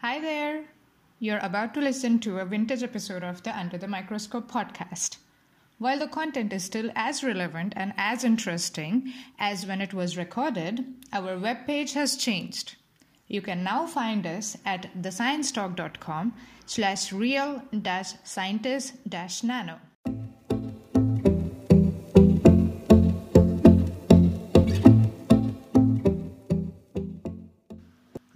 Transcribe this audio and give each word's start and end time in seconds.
Hi 0.00 0.20
there! 0.20 0.66
You're 1.18 1.40
about 1.40 1.74
to 1.74 1.80
listen 1.80 2.20
to 2.20 2.38
a 2.38 2.44
vintage 2.44 2.84
episode 2.84 3.24
of 3.24 3.42
the 3.42 3.58
Under 3.58 3.76
the 3.76 3.88
Microscope 3.88 4.48
podcast. 4.48 5.16
While 5.78 5.98
the 5.98 6.06
content 6.06 6.52
is 6.52 6.62
still 6.62 6.92
as 6.94 7.24
relevant 7.24 7.72
and 7.74 7.94
as 7.96 8.22
interesting 8.22 9.12
as 9.40 9.66
when 9.66 9.80
it 9.80 9.92
was 9.92 10.16
recorded, 10.16 10.86
our 11.12 11.36
webpage 11.36 11.94
has 11.94 12.16
changed. 12.16 12.76
You 13.26 13.42
can 13.42 13.64
now 13.64 13.88
find 13.88 14.24
us 14.24 14.56
at 14.64 14.86
thesciencetalk.com 15.02 16.32
slash 16.64 17.12
real 17.12 17.64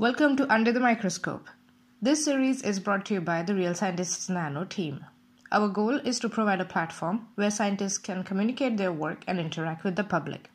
Welcome 0.03 0.34
to 0.39 0.53
Under 0.53 0.73
the 0.73 0.80
Microscope. 0.80 1.48
This 2.03 2.25
series 2.25 2.61
is 2.62 2.81
brought 2.81 3.04
to 3.07 3.14
you 3.14 3.21
by 3.21 3.45
the 3.45 3.54
Real 3.54 3.72
Scientists 3.72 4.29
Nano 4.29 4.64
team. 4.64 5.04
Our 5.53 5.68
goal 5.68 6.00
is 6.04 6.18
to 6.18 6.29
provide 6.29 6.61
a 6.61 6.64
platform 6.64 7.29
where 7.36 7.53
scientists 7.53 7.99
can 7.99 8.25
communicate 8.25 8.79
their 8.79 8.90
work 8.93 9.23
and 9.29 9.39
interact 9.39 9.85
with 9.85 9.95
the 9.95 10.03
public. 10.03 10.50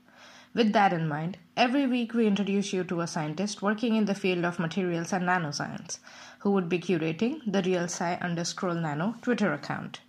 With 0.53 0.73
that 0.73 0.91
in 0.91 1.07
mind, 1.07 1.37
every 1.55 1.87
week 1.87 2.13
we 2.13 2.27
introduce 2.27 2.73
you 2.73 2.83
to 2.83 2.99
a 2.99 3.07
scientist 3.07 3.61
working 3.61 3.95
in 3.95 4.03
the 4.03 4.13
field 4.13 4.43
of 4.43 4.59
materials 4.59 5.13
and 5.13 5.25
nanoscience 5.25 5.99
who 6.39 6.51
would 6.51 6.67
be 6.67 6.79
curating 6.79 7.39
the 7.47 7.61
Real 7.61 7.85
Sci 7.85 8.15
underscore 8.15 8.73
nano 8.73 9.15
Twitter 9.21 9.53
account. 9.53 10.01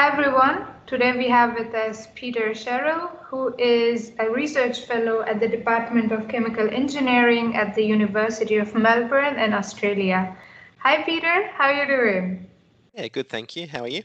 Hi 0.00 0.08
everyone. 0.08 0.66
Today 0.86 1.14
we 1.14 1.28
have 1.28 1.58
with 1.58 1.74
us 1.74 2.08
Peter 2.14 2.52
Sherrell, 2.54 3.18
who 3.24 3.54
is 3.58 4.12
a 4.18 4.30
research 4.30 4.86
fellow 4.86 5.20
at 5.20 5.40
the 5.40 5.46
Department 5.46 6.10
of 6.10 6.26
Chemical 6.26 6.70
Engineering 6.70 7.54
at 7.54 7.74
the 7.74 7.84
University 7.84 8.56
of 8.56 8.74
Melbourne 8.74 9.38
in 9.38 9.52
Australia. 9.52 10.34
Hi 10.78 11.02
Peter, 11.02 11.48
how 11.48 11.64
are 11.66 11.74
you 11.74 11.86
doing? 11.86 12.46
Yeah, 12.94 13.08
good, 13.08 13.28
thank 13.28 13.56
you. 13.56 13.66
How 13.68 13.82
are 13.82 13.88
you? 13.88 14.04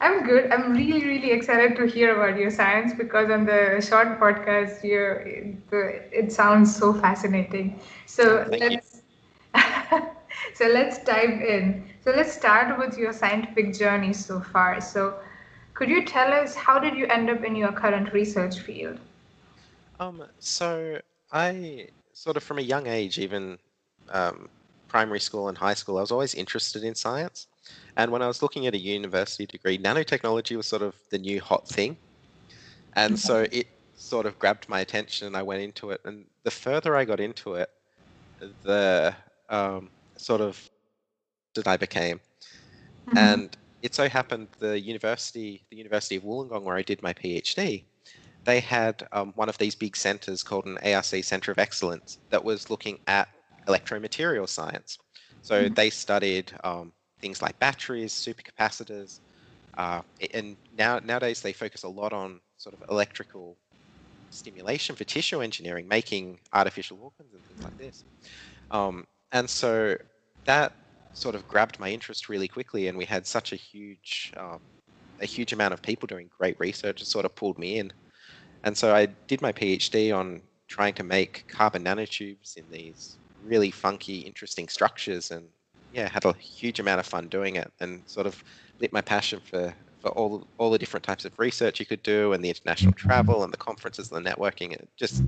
I'm 0.00 0.24
good. 0.24 0.52
I'm 0.52 0.74
really, 0.74 1.04
really 1.04 1.32
excited 1.32 1.74
to 1.78 1.86
hear 1.86 2.14
about 2.14 2.38
your 2.38 2.52
science 2.52 2.94
because 2.94 3.32
on 3.32 3.46
the 3.46 3.84
short 3.84 4.20
podcast, 4.20 4.84
you 4.84 5.58
it 6.12 6.30
sounds 6.30 6.76
so 6.76 6.92
fascinating. 6.94 7.80
So 8.06 8.44
Thank 8.44 8.62
let's 8.62 8.89
so 10.60 10.66
let's 10.66 10.98
dive 10.98 11.40
in. 11.40 11.82
So 12.04 12.10
let's 12.10 12.34
start 12.34 12.78
with 12.78 12.98
your 12.98 13.14
scientific 13.14 13.72
journey 13.72 14.12
so 14.12 14.40
far. 14.40 14.78
So 14.82 15.18
could 15.72 15.88
you 15.88 16.04
tell 16.04 16.30
us 16.34 16.54
how 16.54 16.78
did 16.78 16.94
you 16.96 17.06
end 17.06 17.30
up 17.30 17.42
in 17.42 17.56
your 17.56 17.72
current 17.72 18.12
research 18.12 18.58
field? 18.58 18.98
Um, 19.98 20.22
so 20.38 21.00
I 21.32 21.88
sort 22.12 22.36
of 22.36 22.42
from 22.42 22.58
a 22.58 22.62
young 22.62 22.86
age, 22.86 23.18
even 23.18 23.58
um, 24.10 24.50
primary 24.88 25.20
school 25.20 25.48
and 25.48 25.56
high 25.56 25.72
school, 25.72 25.96
I 25.96 26.02
was 26.02 26.10
always 26.10 26.34
interested 26.34 26.84
in 26.84 26.94
science. 26.94 27.46
And 27.96 28.12
when 28.12 28.20
I 28.20 28.26
was 28.26 28.42
looking 28.42 28.66
at 28.66 28.74
a 28.74 28.78
university 28.78 29.46
degree, 29.46 29.78
nanotechnology 29.78 30.58
was 30.58 30.66
sort 30.66 30.82
of 30.82 30.94
the 31.08 31.18
new 31.18 31.40
hot 31.40 31.66
thing. 31.68 31.96
And 32.96 33.18
so 33.18 33.46
it 33.50 33.66
sort 33.96 34.26
of 34.26 34.38
grabbed 34.38 34.68
my 34.68 34.80
attention 34.80 35.26
and 35.26 35.38
I 35.38 35.42
went 35.42 35.62
into 35.62 35.90
it. 35.90 36.02
And 36.04 36.26
the 36.42 36.50
further 36.50 36.96
I 36.96 37.06
got 37.06 37.18
into 37.18 37.54
it, 37.54 37.70
the 38.62 39.14
um, 39.48 39.88
sort 40.20 40.40
of 40.40 40.70
that 41.54 41.66
I 41.68 41.76
became. 41.76 42.20
Mhm. 43.06 43.40
And 43.40 43.56
it 43.82 43.94
so 43.94 44.08
happened 44.08 44.48
the 44.58 44.78
university, 44.80 45.66
the 45.70 45.76
University 45.76 46.16
of 46.16 46.22
Wollongong, 46.24 46.62
where 46.64 46.76
I 46.76 46.82
did 46.82 47.02
my 47.02 47.12
PhD, 47.12 47.86
they 48.44 48.60
had 48.60 49.06
um, 49.12 49.32
one 49.34 49.48
of 49.48 49.58
these 49.58 49.74
big 49.74 49.96
centers 49.96 50.42
called 50.42 50.66
an 50.66 50.78
ARC 50.78 51.04
Center 51.04 51.52
of 51.52 51.58
Excellence 51.58 52.18
that 52.30 52.44
was 52.44 52.70
looking 52.70 52.98
at 53.06 53.28
electromaterial 53.68 54.48
science. 54.48 54.98
So 55.42 55.68
Mhm. 55.68 55.76
they 55.76 55.90
studied 55.90 56.52
um, 56.64 56.92
things 57.20 57.42
like 57.42 57.58
batteries, 57.58 58.14
supercapacitors, 58.14 59.20
uh, 59.78 60.02
and 60.34 60.58
now 60.72 61.00
nowadays 61.00 61.42
they 61.42 61.52
focus 61.52 61.84
a 61.84 61.88
lot 61.88 62.12
on 62.12 62.40
sort 62.58 62.74
of 62.74 62.84
electrical 62.90 63.58
stimulation 64.30 64.96
for 64.96 65.04
tissue 65.04 65.40
engineering, 65.40 65.88
making 65.88 66.40
artificial 66.52 67.00
organs 67.02 67.34
and 67.34 67.44
things 67.44 67.64
like 67.64 67.76
this. 67.76 68.04
Um, 68.70 69.06
and 69.32 69.48
so 69.50 69.96
that 70.44 70.72
sort 71.12 71.34
of 71.34 71.46
grabbed 71.48 71.78
my 71.78 71.90
interest 71.90 72.28
really 72.28 72.48
quickly, 72.48 72.88
and 72.88 72.96
we 72.96 73.04
had 73.04 73.26
such 73.26 73.52
a 73.52 73.56
huge, 73.56 74.32
um, 74.36 74.60
a 75.20 75.26
huge 75.26 75.52
amount 75.52 75.74
of 75.74 75.82
people 75.82 76.06
doing 76.06 76.28
great 76.38 76.58
research. 76.58 77.02
It 77.02 77.06
sort 77.06 77.24
of 77.24 77.34
pulled 77.34 77.58
me 77.58 77.78
in, 77.78 77.92
and 78.64 78.76
so 78.76 78.94
I 78.94 79.06
did 79.26 79.42
my 79.42 79.52
PhD 79.52 80.16
on 80.16 80.42
trying 80.68 80.94
to 80.94 81.02
make 81.02 81.44
carbon 81.48 81.84
nanotubes 81.84 82.56
in 82.56 82.64
these 82.70 83.18
really 83.44 83.70
funky, 83.70 84.20
interesting 84.20 84.68
structures, 84.68 85.30
and 85.30 85.46
yeah, 85.92 86.08
had 86.08 86.24
a 86.24 86.32
huge 86.34 86.78
amount 86.78 87.00
of 87.00 87.06
fun 87.06 87.28
doing 87.28 87.56
it, 87.56 87.70
and 87.80 88.02
sort 88.06 88.26
of 88.26 88.42
lit 88.80 88.92
my 88.92 89.00
passion 89.00 89.40
for 89.40 89.74
for 90.00 90.08
all 90.12 90.46
all 90.56 90.70
the 90.70 90.78
different 90.78 91.04
types 91.04 91.24
of 91.24 91.38
research 91.38 91.80
you 91.80 91.86
could 91.86 92.02
do, 92.02 92.32
and 92.32 92.44
the 92.44 92.48
international 92.48 92.92
travel, 92.92 93.44
and 93.44 93.52
the 93.52 93.58
conferences, 93.58 94.10
and 94.10 94.24
the 94.24 94.30
networking. 94.30 94.72
It 94.72 94.88
just 94.96 95.22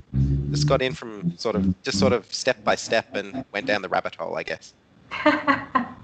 just 0.51 0.67
got 0.67 0.81
in 0.81 0.93
from 0.93 1.37
sort 1.37 1.55
of 1.55 1.81
just 1.83 1.99
sort 1.99 2.13
of 2.13 2.25
step 2.33 2.63
by 2.63 2.75
step, 2.75 3.15
and 3.15 3.45
went 3.51 3.67
down 3.67 3.81
the 3.81 3.89
rabbit 3.89 4.15
hole, 4.15 4.37
I 4.37 4.43
guess. 4.43 4.73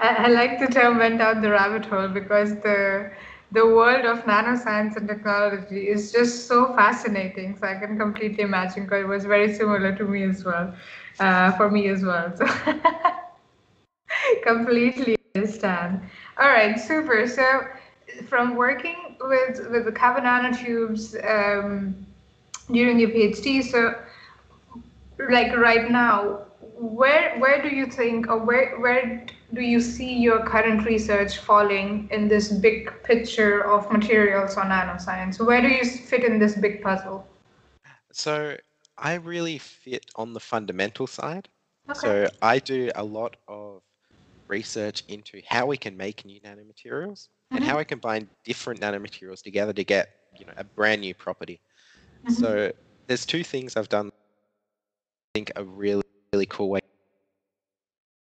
I, 0.00 0.28
like 0.28 0.58
the 0.58 0.66
term 0.66 0.98
went 0.98 1.18
down 1.18 1.40
the 1.40 1.50
rabbit 1.50 1.86
hole 1.86 2.08
because 2.08 2.54
the 2.60 3.10
the 3.52 3.64
world 3.64 4.04
of 4.04 4.24
nanoscience 4.24 4.96
and 4.96 5.08
technology 5.08 5.88
is 5.88 6.12
just 6.12 6.46
so 6.46 6.74
fascinating. 6.74 7.56
So 7.56 7.66
I 7.66 7.76
can 7.76 7.98
completely 7.98 8.44
imagine 8.44 8.84
because 8.84 9.04
it 9.04 9.08
was 9.08 9.24
very 9.24 9.54
similar 9.54 9.94
to 9.96 10.04
me 10.04 10.22
as 10.24 10.44
well, 10.44 10.74
uh, 11.18 11.52
for 11.52 11.70
me 11.70 11.88
as 11.88 12.02
well. 12.02 12.30
So 12.36 12.46
completely 14.42 15.16
understand. 15.34 16.00
All 16.38 16.48
right, 16.48 16.78
super. 16.78 17.26
So 17.26 17.62
from 18.28 18.56
working 18.56 19.16
with 19.20 19.66
with 19.70 19.84
the 19.84 19.92
carbon 19.92 20.24
nanotubes 20.24 21.14
um, 21.24 22.06
during 22.70 22.98
your 22.98 23.10
PhD, 23.10 23.62
so 23.62 23.94
like 25.30 25.56
right 25.56 25.90
now 25.90 26.47
where 26.78 27.38
where 27.38 27.62
do 27.62 27.68
you 27.68 27.86
think 27.86 28.28
or 28.28 28.38
where 28.38 28.78
where 28.80 29.26
do 29.54 29.60
you 29.62 29.80
see 29.80 30.14
your 30.18 30.44
current 30.44 30.84
research 30.86 31.38
falling 31.38 32.08
in 32.12 32.28
this 32.28 32.52
big 32.52 32.90
picture 33.04 33.64
of 33.64 33.90
materials 33.90 34.56
or 34.56 34.62
nanoscience 34.62 35.44
where 35.44 35.60
do 35.60 35.68
you 35.68 35.84
fit 35.84 36.24
in 36.24 36.38
this 36.38 36.54
big 36.56 36.82
puzzle 36.82 37.26
So 38.12 38.56
I 38.98 39.14
really 39.14 39.58
fit 39.58 40.06
on 40.16 40.32
the 40.34 40.40
fundamental 40.40 41.06
side. 41.06 41.48
okay 41.90 42.00
So 42.00 42.28
I 42.42 42.58
do 42.58 42.90
a 42.94 43.04
lot 43.04 43.36
of 43.48 43.82
research 44.48 45.02
into 45.08 45.42
how 45.48 45.66
we 45.66 45.76
can 45.76 45.96
make 45.96 46.24
new 46.24 46.40
nanomaterials 46.40 47.28
and 47.54 47.64
Mhm. 47.64 47.68
how 47.68 47.78
we 47.78 47.84
combine 47.84 48.28
different 48.44 48.80
nanomaterials 48.80 49.42
together 49.42 49.72
to 49.74 49.84
get 49.84 50.08
you 50.38 50.46
know 50.46 50.54
a 50.56 50.64
brand 50.64 51.00
new 51.02 51.14
property. 51.14 51.60
Mhm. 52.24 52.30
So 52.40 52.70
there's 53.08 53.26
two 53.26 53.44
things 53.44 53.76
I've 53.76 53.88
done. 53.88 54.08
I 54.08 54.10
think 55.34 55.52
a 55.56 55.64
really 55.64 56.02
really 56.32 56.46
cool 56.46 56.68
way. 56.70 56.80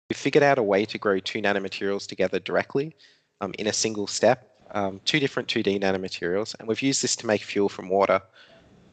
We 0.09 0.16
figured 0.16 0.44
out 0.44 0.58
a 0.59 0.64
way 0.64 0.86
to 0.86 0.97
grow 0.97 1.19
two 1.19 1.41
nanomaterials 1.41 2.08
together 2.08 2.40
directly 2.40 2.96
um, 3.41 3.53
in 3.58 3.68
a 3.68 3.74
single 3.74 4.08
step, 4.08 4.50
um, 4.72 5.02
two 5.06 5.19
different 5.19 5.50
2D 5.50 5.80
nanomaterials, 5.80 6.56
and 6.59 6.68
we've 6.68 6.81
used 6.81 7.02
this 7.03 7.16
to 7.18 7.28
make 7.28 7.44
fuel 7.44 7.69
from 7.69 7.90
water 7.90 8.22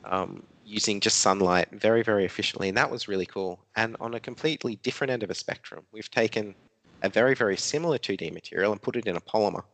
um, 0.04 0.46
using 0.64 1.00
just 1.00 1.18
sunlight 1.18 1.68
very, 1.72 2.02
very 2.02 2.24
efficiently, 2.24 2.68
and 2.68 2.78
that 2.78 2.90
was 2.90 3.08
really 3.08 3.26
cool. 3.26 3.66
And 3.76 3.96
on 4.00 4.14
a 4.14 4.20
completely 4.20 4.76
different 4.76 5.12
end 5.12 5.22
of 5.24 5.30
a 5.30 5.34
spectrum, 5.34 5.86
we've 5.92 6.10
taken 6.10 6.56
a 7.02 7.10
very, 7.10 7.34
very 7.34 7.56
similar 7.56 7.98
2D 7.98 8.30
material 8.30 8.72
and 8.72 8.82
put 8.82 8.96
it 8.96 9.06
in 9.06 9.16
a 9.16 9.20
polymer. 9.22 9.64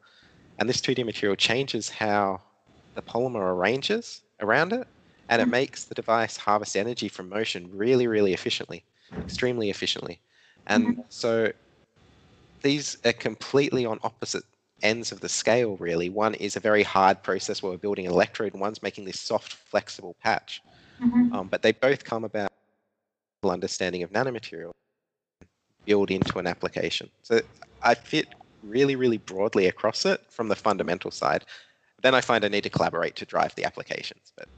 And 0.58 0.68
this 0.68 0.80
2D 0.80 1.04
material 1.04 1.36
changes 1.36 1.88
how 1.90 2.42
the 2.94 3.02
polymer 3.02 3.40
arranges 3.54 4.22
around 4.40 4.72
it, 4.72 4.86
and 5.28 5.42
it 5.42 5.46
Mhm. 5.46 5.50
makes 5.50 5.84
the 5.84 5.94
device 5.94 6.36
harvest 6.36 6.76
energy 6.76 7.08
from 7.08 7.28
motion 7.28 7.70
really, 7.70 8.06
really 8.06 8.32
efficiently, 8.34 8.84
extremely 9.20 9.70
efficiently. 9.70 10.20
And 10.66 11.04
so 11.08 11.52
these 12.62 12.96
are 13.04 13.12
completely 13.12 13.86
on 13.86 13.98
opposite 14.02 14.44
ends 14.82 15.12
of 15.12 15.20
the 15.20 15.28
scale, 15.28 15.76
really. 15.76 16.10
One 16.10 16.34
is 16.34 16.56
a 16.56 16.60
very 16.60 16.82
hard 16.82 17.22
process 17.22 17.62
where 17.62 17.72
we're 17.72 17.78
building 17.78 18.06
an 18.06 18.12
electrode, 18.12 18.52
and 18.52 18.60
one's 18.60 18.82
making 18.82 19.04
this 19.04 19.20
soft, 19.20 19.52
flexible 19.52 20.16
patch. 20.22 20.60
Mhm. 21.00 21.32
Um, 21.32 21.48
but 21.48 21.62
they 21.62 21.72
both 21.72 22.04
come 22.04 22.24
about 22.24 22.50
understanding 23.44 24.02
of 24.02 24.10
nanomaterial 24.10 24.72
build 25.84 26.10
into 26.10 26.38
an 26.38 26.46
application. 26.46 27.10
So 27.22 27.40
I 27.82 27.94
fit 27.94 28.26
really, 28.62 28.96
really 28.96 29.18
broadly 29.18 29.66
across 29.66 30.04
it 30.04 30.20
from 30.30 30.48
the 30.48 30.56
fundamental 30.56 31.10
side. 31.10 31.44
Then 32.02 32.14
I 32.14 32.20
find 32.20 32.44
I 32.44 32.48
need 32.48 32.64
to 32.64 32.70
collaborate 32.70 33.14
to 33.16 33.24
drive 33.24 33.54
the 33.54 33.64
applications. 33.64 34.32
But 34.36 34.48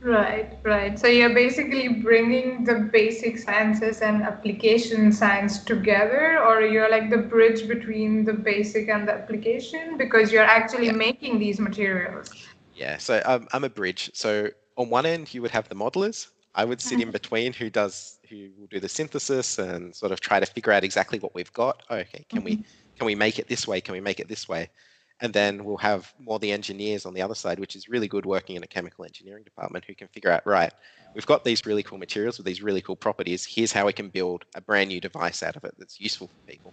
Right, 0.00 0.56
right. 0.62 0.96
So 0.98 1.08
you're 1.08 1.34
basically 1.34 1.88
bringing 1.88 2.64
the 2.64 2.88
basic 2.92 3.36
sciences 3.38 4.00
and 4.00 4.22
application 4.22 5.12
science 5.12 5.64
together, 5.64 6.38
or 6.38 6.60
you're 6.60 6.88
like 6.88 7.10
the 7.10 7.18
bridge 7.18 7.66
between 7.66 8.24
the 8.24 8.32
basic 8.32 8.88
and 8.88 9.08
the 9.08 9.12
application 9.12 9.96
because 9.96 10.30
you're 10.30 10.44
actually 10.44 10.86
yeah. 10.86 10.92
making 10.92 11.40
these 11.40 11.58
materials. 11.58 12.30
Yeah, 12.74 12.98
so 12.98 13.20
um, 13.24 13.48
I'm 13.52 13.64
a 13.64 13.68
bridge. 13.68 14.10
So 14.14 14.50
on 14.76 14.88
one 14.88 15.04
end, 15.04 15.34
you 15.34 15.42
would 15.42 15.50
have 15.50 15.68
the 15.68 15.74
modelers. 15.74 16.28
I 16.54 16.64
would 16.64 16.80
sit 16.80 16.94
in 16.94 17.00
mm-hmm. 17.00 17.10
between 17.10 17.52
who 17.52 17.68
does 17.68 18.18
who 18.28 18.50
will 18.58 18.66
do 18.68 18.78
the 18.80 18.88
synthesis 18.88 19.58
and 19.58 19.94
sort 19.94 20.12
of 20.12 20.20
try 20.20 20.38
to 20.38 20.46
figure 20.46 20.72
out 20.72 20.84
exactly 20.84 21.18
what 21.18 21.34
we've 21.34 21.52
got. 21.52 21.82
Oh, 21.90 21.96
okay, 21.96 22.24
can 22.28 22.40
mm-hmm. 22.40 22.44
we 22.44 22.64
can 22.96 23.06
we 23.06 23.14
make 23.14 23.38
it 23.38 23.48
this 23.48 23.66
way? 23.66 23.80
Can 23.80 23.92
we 23.94 24.00
make 24.00 24.20
it 24.20 24.28
this 24.28 24.48
way? 24.48 24.70
And 25.20 25.32
then 25.32 25.64
we'll 25.64 25.76
have 25.76 26.12
more 26.18 26.38
the 26.38 26.52
engineers 26.52 27.04
on 27.04 27.14
the 27.14 27.22
other 27.22 27.34
side, 27.34 27.58
which 27.58 27.74
is 27.74 27.88
really 27.88 28.08
good 28.08 28.24
working 28.24 28.56
in 28.56 28.62
a 28.62 28.66
chemical 28.66 29.04
engineering 29.04 29.42
department 29.42 29.84
who 29.84 29.94
can 29.94 30.08
figure 30.08 30.30
out, 30.30 30.46
right, 30.46 30.72
we've 31.14 31.26
got 31.26 31.44
these 31.44 31.66
really 31.66 31.82
cool 31.82 31.98
materials 31.98 32.38
with 32.38 32.46
these 32.46 32.62
really 32.62 32.80
cool 32.80 32.96
properties. 32.96 33.44
Here's 33.44 33.72
how 33.72 33.86
we 33.86 33.92
can 33.92 34.08
build 34.08 34.44
a 34.54 34.60
brand 34.60 34.88
new 34.88 35.00
device 35.00 35.42
out 35.42 35.56
of 35.56 35.64
it 35.64 35.74
that's 35.78 36.00
useful 36.00 36.28
for 36.28 36.52
people. 36.52 36.72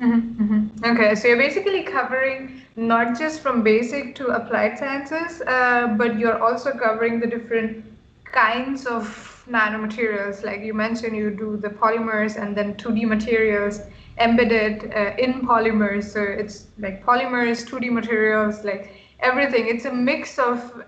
Mm-hmm, 0.00 0.42
mm-hmm. 0.42 0.84
Okay, 0.84 1.14
so 1.14 1.28
you're 1.28 1.36
basically 1.36 1.82
covering 1.82 2.62
not 2.76 3.18
just 3.18 3.40
from 3.40 3.62
basic 3.62 4.14
to 4.14 4.28
applied 4.28 4.78
sciences, 4.78 5.42
uh, 5.46 5.88
but 5.98 6.18
you're 6.18 6.42
also 6.42 6.72
covering 6.72 7.20
the 7.20 7.26
different 7.26 7.84
kinds 8.24 8.86
of 8.86 9.44
nanomaterials. 9.50 10.42
Like 10.42 10.62
you 10.62 10.72
mentioned, 10.72 11.16
you 11.16 11.30
do 11.30 11.56
the 11.56 11.68
polymers 11.68 12.40
and 12.40 12.56
then 12.56 12.74
2D 12.74 13.06
materials 13.06 13.80
embedded 14.18 14.92
uh, 14.94 15.14
in 15.18 15.42
polymers. 15.46 16.04
So 16.04 16.22
it's 16.22 16.66
like 16.78 17.04
polymers, 17.04 17.66
2D 17.66 17.90
materials, 17.90 18.64
like 18.64 18.92
everything. 19.20 19.66
It's 19.68 19.84
a 19.84 19.92
mix 19.92 20.38
of 20.38 20.84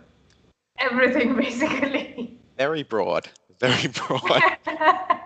everything, 0.79 1.35
basically. 1.37 2.39
Very 2.59 2.83
broad. 2.83 3.29
Very 3.61 3.89
broad. 3.89 4.43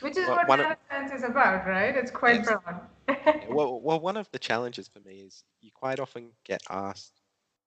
Which 0.00 0.16
is 0.16 0.28
well, 0.28 0.40
what 0.46 0.60
nanoscience 0.60 1.14
is 1.14 1.22
about, 1.22 1.66
right? 1.66 1.94
It's 1.96 2.10
quite 2.10 2.44
yes. 2.44 2.46
broad. 2.46 2.80
well, 3.48 3.80
well, 3.80 4.00
one 4.00 4.16
of 4.16 4.30
the 4.32 4.38
challenges 4.38 4.88
for 4.88 5.00
me 5.00 5.16
is 5.16 5.44
you 5.60 5.70
quite 5.74 6.00
often 6.00 6.30
get 6.44 6.62
asked, 6.70 7.20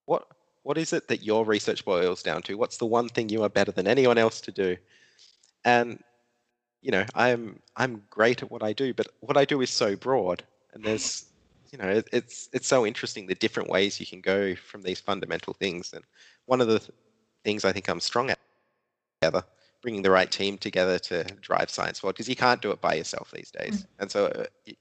what 0.05 0.25
what 0.63 0.77
is 0.77 0.93
it 0.93 1.07
that 1.09 1.23
your 1.23 1.45
research 1.45 1.85
boils 1.85 2.23
down 2.23 2.41
to? 2.43 2.55
What's 2.55 2.77
the 2.77 2.85
one 2.85 3.07
thing 3.07 3.29
you 3.29 3.43
are 3.43 3.49
better 3.49 3.71
than 3.71 3.87
anyone 3.87 4.17
else 4.17 4.41
to 4.41 4.51
do? 4.51 4.75
And 5.63 6.03
you 6.85 6.91
know, 6.91 7.03
I'm 7.15 7.59
I'm 7.75 8.03
great 8.11 8.43
at 8.43 8.51
what 8.51 8.61
I 8.61 8.71
do, 8.71 8.93
but 8.93 9.07
what 9.21 9.37
I 9.37 9.45
do 9.45 9.61
is 9.61 9.71
so 9.71 9.95
broad, 9.95 10.43
and 10.73 10.83
there's 10.83 11.25
you 11.71 11.79
know, 11.79 11.89
it, 11.89 12.07
it's 12.13 12.47
it's 12.53 12.67
so 12.67 12.85
interesting 12.85 13.25
the 13.25 13.33
different 13.33 13.69
ways 13.69 13.99
you 13.99 14.05
can 14.05 14.21
go 14.21 14.53
from 14.55 14.83
these 14.83 14.99
fundamental 14.99 15.53
things. 15.53 15.93
And 15.93 16.03
one 16.45 16.61
of 16.61 16.67
the 16.67 16.77
th- 16.77 16.91
things 17.43 17.65
I 17.65 17.71
think 17.71 17.89
I'm 17.89 17.99
strong 17.99 18.29
at 18.29 18.37
together, 19.19 19.43
bringing 19.81 20.03
the 20.03 20.11
right 20.11 20.31
team 20.31 20.59
together 20.59 20.99
to 20.99 21.23
drive 21.41 21.71
science 21.71 21.99
forward, 21.99 22.13
because 22.13 22.29
you 22.29 22.35
can't 22.35 22.61
do 22.61 22.69
it 22.69 22.81
by 22.81 22.93
yourself 22.93 23.31
these 23.31 23.49
days. 23.49 23.77
Mm-hmm. 23.77 24.01
And 24.01 24.11
so, 24.11 24.27
uh, 24.27 24.45
you 24.67 24.75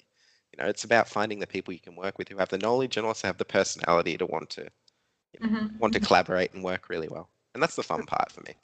know, 0.58 0.66
it's 0.66 0.84
about 0.84 1.08
finding 1.08 1.38
the 1.38 1.46
people 1.46 1.72
you 1.72 1.80
can 1.80 1.96
work 1.96 2.18
with 2.18 2.28
who 2.28 2.36
have 2.36 2.50
the 2.50 2.58
knowledge 2.58 2.98
and 2.98 3.06
also 3.06 3.28
have 3.28 3.38
the 3.38 3.46
personality 3.46 4.18
to 4.18 4.26
want 4.26 4.50
to 4.50 4.68
you 5.32 5.40
know, 5.40 5.48
mm-hmm. 5.48 5.78
want 5.78 5.94
to 5.94 6.00
collaborate 6.00 6.52
and 6.52 6.62
work 6.62 6.90
really 6.90 7.08
well. 7.08 7.30
And 7.54 7.62
that's 7.62 7.76
the 7.76 7.82
fun 7.82 8.04
part 8.04 8.30
for 8.30 8.42
me. 8.42 8.54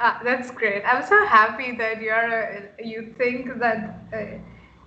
Ah, 0.00 0.20
that's 0.24 0.50
great. 0.50 0.82
I'm 0.86 1.04
so 1.06 1.26
happy 1.26 1.76
that 1.76 2.00
you're 2.00 2.70
you 2.82 3.14
think 3.18 3.58
that 3.58 4.00
uh, 4.14 4.38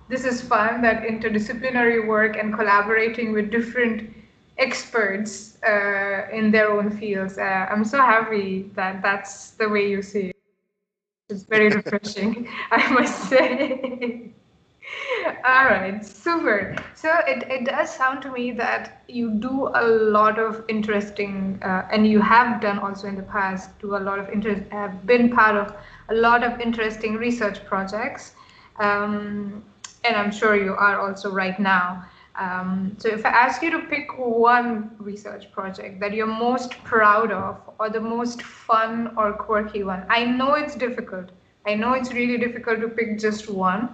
this 0.08 0.24
is 0.24 0.42
fun, 0.42 0.82
that 0.82 1.02
interdisciplinary 1.04 2.06
work 2.06 2.36
and 2.36 2.52
collaborating 2.54 3.32
with 3.32 3.50
different 3.50 4.10
experts 4.58 5.62
uh, 5.62 6.28
in 6.32 6.50
their 6.50 6.70
own 6.70 6.90
fields. 6.90 7.38
Uh, 7.38 7.66
I'm 7.70 7.84
so 7.84 7.98
happy 7.98 8.70
that 8.74 9.02
that's 9.02 9.52
the 9.52 9.68
way 9.68 9.88
you 9.88 10.02
see 10.02 10.30
it. 10.30 10.36
It's 11.30 11.44
very 11.44 11.70
refreshing, 11.70 12.48
I 12.72 12.90
must 12.92 13.28
say. 13.30 14.32
All 15.44 15.64
right, 15.64 16.04
super. 16.04 16.76
So 16.94 17.10
it, 17.26 17.44
it 17.50 17.64
does 17.64 17.94
sound 17.94 18.22
to 18.22 18.32
me 18.32 18.50
that 18.52 19.02
you 19.08 19.30
do 19.30 19.68
a 19.74 19.84
lot 19.86 20.38
of 20.38 20.64
interesting, 20.68 21.58
uh, 21.62 21.88
and 21.90 22.06
you 22.06 22.20
have 22.20 22.60
done 22.60 22.78
also 22.78 23.06
in 23.06 23.16
the 23.16 23.22
past, 23.22 23.78
do 23.78 23.96
a 23.96 23.98
lot 23.98 24.18
of 24.18 24.28
interest, 24.28 24.62
have 24.70 25.06
been 25.06 25.30
part 25.30 25.56
of 25.56 25.74
a 26.08 26.14
lot 26.14 26.42
of 26.42 26.60
interesting 26.60 27.14
research 27.14 27.64
projects. 27.64 28.32
Um, 28.78 29.64
and 30.04 30.16
I'm 30.16 30.30
sure 30.30 30.56
you 30.56 30.74
are 30.74 31.00
also 31.00 31.30
right 31.30 31.58
now. 31.58 32.04
Um, 32.36 32.96
so 32.98 33.08
if 33.08 33.24
I 33.24 33.30
ask 33.30 33.62
you 33.62 33.70
to 33.70 33.80
pick 33.86 34.18
one 34.18 34.90
research 34.98 35.52
project 35.52 36.00
that 36.00 36.12
you're 36.12 36.26
most 36.26 36.72
proud 36.82 37.30
of, 37.30 37.58
or 37.78 37.88
the 37.88 38.00
most 38.00 38.42
fun 38.42 39.14
or 39.16 39.32
quirky 39.32 39.84
one, 39.84 40.04
I 40.08 40.24
know 40.24 40.54
it's 40.54 40.74
difficult. 40.74 41.30
I 41.66 41.74
know 41.74 41.94
it's 41.94 42.12
really 42.12 42.36
difficult 42.36 42.80
to 42.80 42.88
pick 42.88 43.18
just 43.18 43.48
one. 43.48 43.88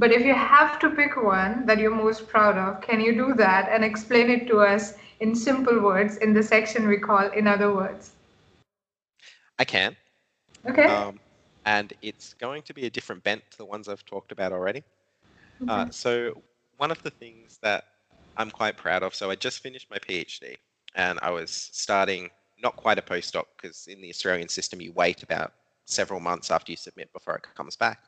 But 0.00 0.12
if 0.12 0.24
you 0.24 0.32
have 0.32 0.78
to 0.78 0.88
pick 0.88 1.22
one 1.22 1.66
that 1.66 1.78
you're 1.78 1.94
most 1.94 2.26
proud 2.26 2.56
of, 2.56 2.80
can 2.80 3.02
you 3.02 3.12
do 3.14 3.34
that 3.34 3.68
and 3.70 3.84
explain 3.84 4.30
it 4.30 4.46
to 4.46 4.60
us 4.60 4.94
in 5.20 5.34
simple 5.34 5.78
words 5.78 6.16
in 6.16 6.32
the 6.32 6.42
section 6.42 6.88
we 6.88 6.96
call 6.96 7.28
In 7.32 7.46
Other 7.46 7.74
Words? 7.74 8.12
I 9.58 9.64
can. 9.66 9.94
Okay. 10.66 10.86
Um, 10.86 11.20
and 11.66 11.92
it's 12.00 12.32
going 12.32 12.62
to 12.62 12.72
be 12.72 12.86
a 12.86 12.90
different 12.90 13.22
bent 13.24 13.42
to 13.50 13.58
the 13.58 13.66
ones 13.66 13.88
I've 13.88 14.06
talked 14.06 14.32
about 14.32 14.52
already. 14.52 14.82
Okay. 15.62 15.70
Uh, 15.70 15.90
so, 15.90 16.42
one 16.78 16.90
of 16.90 17.02
the 17.02 17.10
things 17.10 17.58
that 17.62 17.84
I'm 18.38 18.50
quite 18.50 18.78
proud 18.78 19.02
of, 19.02 19.14
so 19.14 19.30
I 19.30 19.34
just 19.34 19.58
finished 19.62 19.90
my 19.90 19.98
PhD 19.98 20.56
and 20.94 21.18
I 21.20 21.30
was 21.30 21.50
starting 21.50 22.30
not 22.62 22.74
quite 22.76 22.98
a 22.98 23.02
postdoc 23.02 23.44
because 23.60 23.86
in 23.86 24.00
the 24.00 24.08
Australian 24.08 24.48
system 24.48 24.80
you 24.80 24.92
wait 24.92 25.22
about 25.22 25.52
several 25.84 26.20
months 26.20 26.50
after 26.50 26.72
you 26.72 26.76
submit 26.76 27.12
before 27.12 27.34
it 27.34 27.44
comes 27.54 27.76
back. 27.76 27.98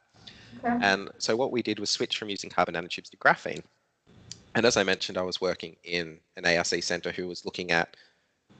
Okay. 0.65 0.79
And 0.81 1.11
so 1.19 1.37
what 1.37 1.53
we 1.53 1.63
did 1.63 1.79
was 1.79 1.91
switch 1.91 2.19
from 2.19 2.29
using 2.29 2.51
carbon 2.51 2.75
nanotubes 2.75 3.11
to 3.11 3.17
graphene. 3.17 3.63
And 4.55 4.67
as 4.67 4.77
I 4.77 4.83
mentioned, 4.83 5.19
I 5.19 5.23
was 5.23 5.41
working 5.41 5.77
in 5.85 6.19
an 6.37 6.45
ARC 6.45 6.67
center 6.67 7.11
who 7.11 7.27
was 7.27 7.45
looking 7.45 7.71
at 7.73 7.97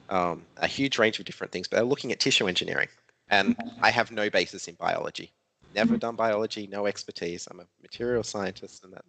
um, 0.09 0.43
a 0.57 0.67
huge 0.67 0.97
range 0.97 1.19
of 1.19 1.25
different 1.25 1.51
things, 1.51 1.67
but 1.67 1.77
they're 1.77 1.85
looking 1.85 2.11
at 2.11 2.19
tissue 2.19 2.47
engineering. 2.47 2.89
And 3.29 3.55
I 3.81 3.89
have 3.89 4.11
no 4.11 4.29
basis 4.29 4.67
in 4.67 4.75
biology. 4.75 5.31
Never 5.75 5.93
mm-hmm. 5.93 5.99
done 5.99 6.15
biology, 6.15 6.67
no 6.67 6.85
expertise. 6.87 7.47
I'm 7.49 7.59
a 7.59 7.65
material 7.81 8.23
scientist, 8.23 8.83
and 8.83 8.93
that, 8.93 9.05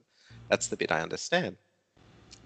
that's 0.49 0.69
the 0.69 0.77
bit 0.77 0.93
I 0.93 1.01
understand. 1.03 1.57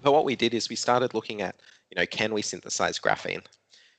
But 0.02 0.12
what 0.12 0.25
we 0.25 0.37
did 0.37 0.55
is 0.55 0.69
we 0.69 0.76
started 0.76 1.14
looking 1.14 1.43
at, 1.43 1.56
you 1.90 1.96
know, 1.96 2.06
can 2.06 2.32
we 2.32 2.43
synthesize 2.43 2.99
graphene? 2.99 3.44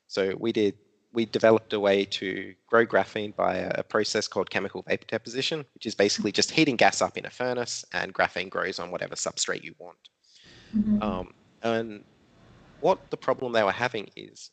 So 0.08 0.36
we 0.38 0.52
did 0.52 0.76
we 1.12 1.26
developed 1.26 1.74
a 1.74 1.80
way 1.80 2.06
to 2.06 2.54
grow 2.68 2.86
graphene 2.86 3.36
by 3.36 3.56
a 3.56 3.84
process 3.84 4.28
called 4.28 4.50
chemical 4.50 4.84
vapor 4.88 5.08
deposition, 5.08 5.66
which 5.74 5.86
is 5.86 5.96
basically 5.96 6.32
just 6.32 6.52
heating 6.52 6.76
gas 6.76 7.02
up 7.02 7.18
in 7.18 7.26
a 7.26 7.30
furnace 7.30 7.84
and 7.94 8.14
graphene 8.14 8.50
grows 8.50 8.80
on 8.80 8.92
whatever 8.92 9.16
substrate 9.16 9.64
you 9.64 9.74
want. 9.80 9.98
Mm-hmm. 10.76 11.02
Um, 11.02 11.34
and 11.64 12.04
what 12.82 13.10
the 13.10 13.18
problem 13.18 13.54
they 13.54 13.64
were 13.64 13.72
having 13.72 14.10
is 14.16 14.52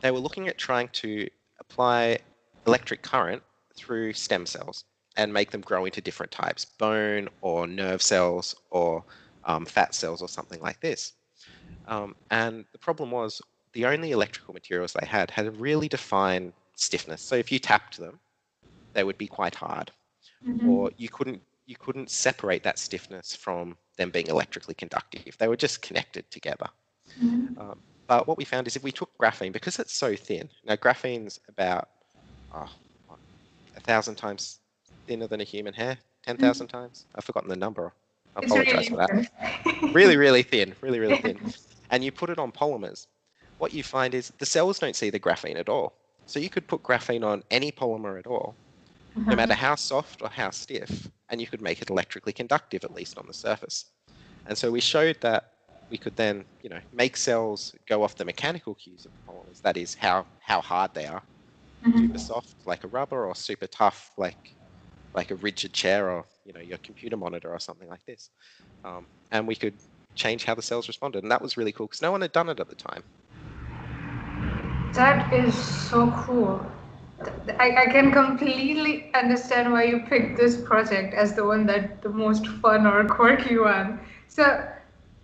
they 0.00 0.10
were 0.10 0.18
looking 0.18 0.48
at 0.48 0.58
trying 0.58 0.88
to 0.88 1.28
apply 1.60 2.18
electric 2.66 3.02
current 3.02 3.42
through 3.76 4.12
stem 4.12 4.46
cells 4.46 4.84
and 5.16 5.32
make 5.32 5.50
them 5.50 5.60
grow 5.60 5.84
into 5.84 6.00
different 6.00 6.32
types 6.32 6.64
bone 6.64 7.28
or 7.40 7.66
nerve 7.66 8.02
cells 8.02 8.54
or 8.70 9.04
um, 9.44 9.64
fat 9.64 9.94
cells 9.94 10.22
or 10.22 10.28
something 10.28 10.60
like 10.60 10.80
this. 10.80 11.12
Um, 11.86 12.16
and 12.30 12.64
the 12.72 12.78
problem 12.78 13.10
was 13.10 13.40
the 13.76 13.84
only 13.84 14.10
electrical 14.12 14.54
materials 14.54 14.94
they 14.94 15.06
had 15.06 15.30
had 15.30 15.46
a 15.46 15.50
really 15.50 15.86
defined 15.86 16.54
stiffness. 16.76 17.20
So 17.20 17.36
if 17.36 17.52
you 17.52 17.58
tapped 17.58 17.98
them, 17.98 18.18
they 18.94 19.04
would 19.04 19.18
be 19.18 19.26
quite 19.26 19.54
hard, 19.54 19.90
mm-hmm. 20.46 20.66
or 20.66 20.90
you 20.96 21.10
couldn't 21.10 21.42
you 21.66 21.76
couldn't 21.76 22.10
separate 22.10 22.62
that 22.62 22.78
stiffness 22.78 23.36
from 23.36 23.76
them 23.98 24.10
being 24.10 24.28
electrically 24.28 24.74
conductive. 24.74 25.36
They 25.36 25.48
were 25.48 25.56
just 25.56 25.82
connected 25.82 26.24
together. 26.30 26.68
Mm-hmm. 27.22 27.60
Um, 27.60 27.78
but 28.06 28.26
what 28.26 28.38
we 28.38 28.44
found 28.44 28.66
is 28.66 28.76
if 28.76 28.82
we 28.82 28.92
took 28.92 29.10
graphene, 29.18 29.52
because 29.52 29.78
it's 29.78 29.92
so 29.92 30.16
thin, 30.16 30.48
now 30.64 30.76
graphene's 30.76 31.40
about 31.48 31.88
oh, 32.54 32.70
a 33.76 33.80
thousand 33.80 34.14
times 34.14 34.60
thinner 35.06 35.26
than 35.26 35.40
a 35.40 35.44
human 35.44 35.74
hair, 35.74 35.98
10,000 36.24 36.66
mm-hmm. 36.66 36.76
times. 36.76 37.04
I've 37.14 37.24
forgotten 37.24 37.50
the 37.50 37.56
number. 37.56 37.92
I 38.36 38.44
apologize 38.44 38.88
really 38.88 38.88
for 38.88 38.96
that. 38.96 39.92
really, 39.92 40.16
really 40.16 40.44
thin, 40.44 40.74
really, 40.80 41.00
really 41.00 41.18
thin. 41.26 41.52
And 41.90 42.04
you 42.04 42.12
put 42.12 42.30
it 42.30 42.38
on 42.38 42.52
polymers, 42.52 43.06
what 43.58 43.72
you 43.72 43.82
find 43.82 44.14
is 44.14 44.32
the 44.38 44.46
cells 44.46 44.78
don't 44.78 44.96
see 44.96 45.10
the 45.10 45.20
graphene 45.20 45.56
at 45.56 45.68
all. 45.68 45.94
So 46.26 46.40
you 46.40 46.48
could 46.48 46.66
put 46.66 46.82
graphene 46.82 47.24
on 47.24 47.42
any 47.50 47.70
polymer 47.70 48.18
at 48.18 48.26
all, 48.26 48.54
uh-huh. 49.16 49.30
no 49.30 49.36
matter 49.36 49.54
how 49.54 49.74
soft 49.76 50.22
or 50.22 50.28
how 50.28 50.50
stiff, 50.50 51.08
and 51.30 51.40
you 51.40 51.46
could 51.46 51.62
make 51.62 51.80
it 51.80 51.90
electrically 51.90 52.32
conductive, 52.32 52.84
at 52.84 52.94
least 52.94 53.16
on 53.16 53.26
the 53.26 53.34
surface. 53.34 53.86
And 54.46 54.56
so 54.56 54.70
we 54.70 54.80
showed 54.80 55.20
that 55.20 55.52
we 55.88 55.98
could 55.98 56.16
then, 56.16 56.44
you 56.62 56.70
know, 56.70 56.80
make 56.92 57.16
cells 57.16 57.74
go 57.86 58.02
off 58.02 58.16
the 58.16 58.24
mechanical 58.24 58.74
cues 58.74 59.06
of 59.06 59.12
the 59.12 59.32
polymers, 59.32 59.62
that 59.62 59.76
is, 59.76 59.94
how, 59.94 60.26
how 60.40 60.60
hard 60.60 60.92
they 60.94 61.06
are, 61.06 61.22
mm-hmm. 61.84 61.98
super 61.98 62.18
soft 62.18 62.54
like 62.66 62.82
a 62.84 62.88
rubber, 62.88 63.24
or 63.26 63.34
super 63.34 63.66
tough 63.66 64.10
like 64.16 64.52
like 65.14 65.30
a 65.30 65.34
rigid 65.36 65.72
chair 65.72 66.10
or 66.10 66.26
you 66.44 66.52
know 66.52 66.60
your 66.60 66.78
computer 66.78 67.16
monitor 67.16 67.50
or 67.50 67.58
something 67.58 67.88
like 67.88 68.04
this. 68.04 68.30
Um, 68.84 69.06
and 69.32 69.48
we 69.48 69.56
could 69.56 69.74
change 70.14 70.44
how 70.44 70.54
the 70.54 70.62
cells 70.62 70.86
responded, 70.88 71.22
and 71.22 71.32
that 71.32 71.42
was 71.42 71.56
really 71.56 71.72
cool 71.72 71.86
because 71.86 72.02
no 72.02 72.12
one 72.12 72.20
had 72.20 72.32
done 72.32 72.48
it 72.48 72.60
at 72.60 72.68
the 72.68 72.74
time. 72.74 73.02
That 74.94 75.32
is 75.32 75.54
so 75.54 76.10
cool. 76.24 76.64
I, 77.58 77.70
I 77.84 77.86
can 77.86 78.12
completely 78.12 79.10
understand 79.14 79.72
why 79.72 79.84
you 79.84 80.00
picked 80.00 80.36
this 80.36 80.60
project 80.60 81.14
as 81.14 81.34
the 81.34 81.44
one 81.44 81.66
that 81.66 82.02
the 82.02 82.08
most 82.08 82.46
fun 82.46 82.86
or 82.86 83.04
quirky 83.04 83.58
one. 83.58 84.00
So 84.28 84.66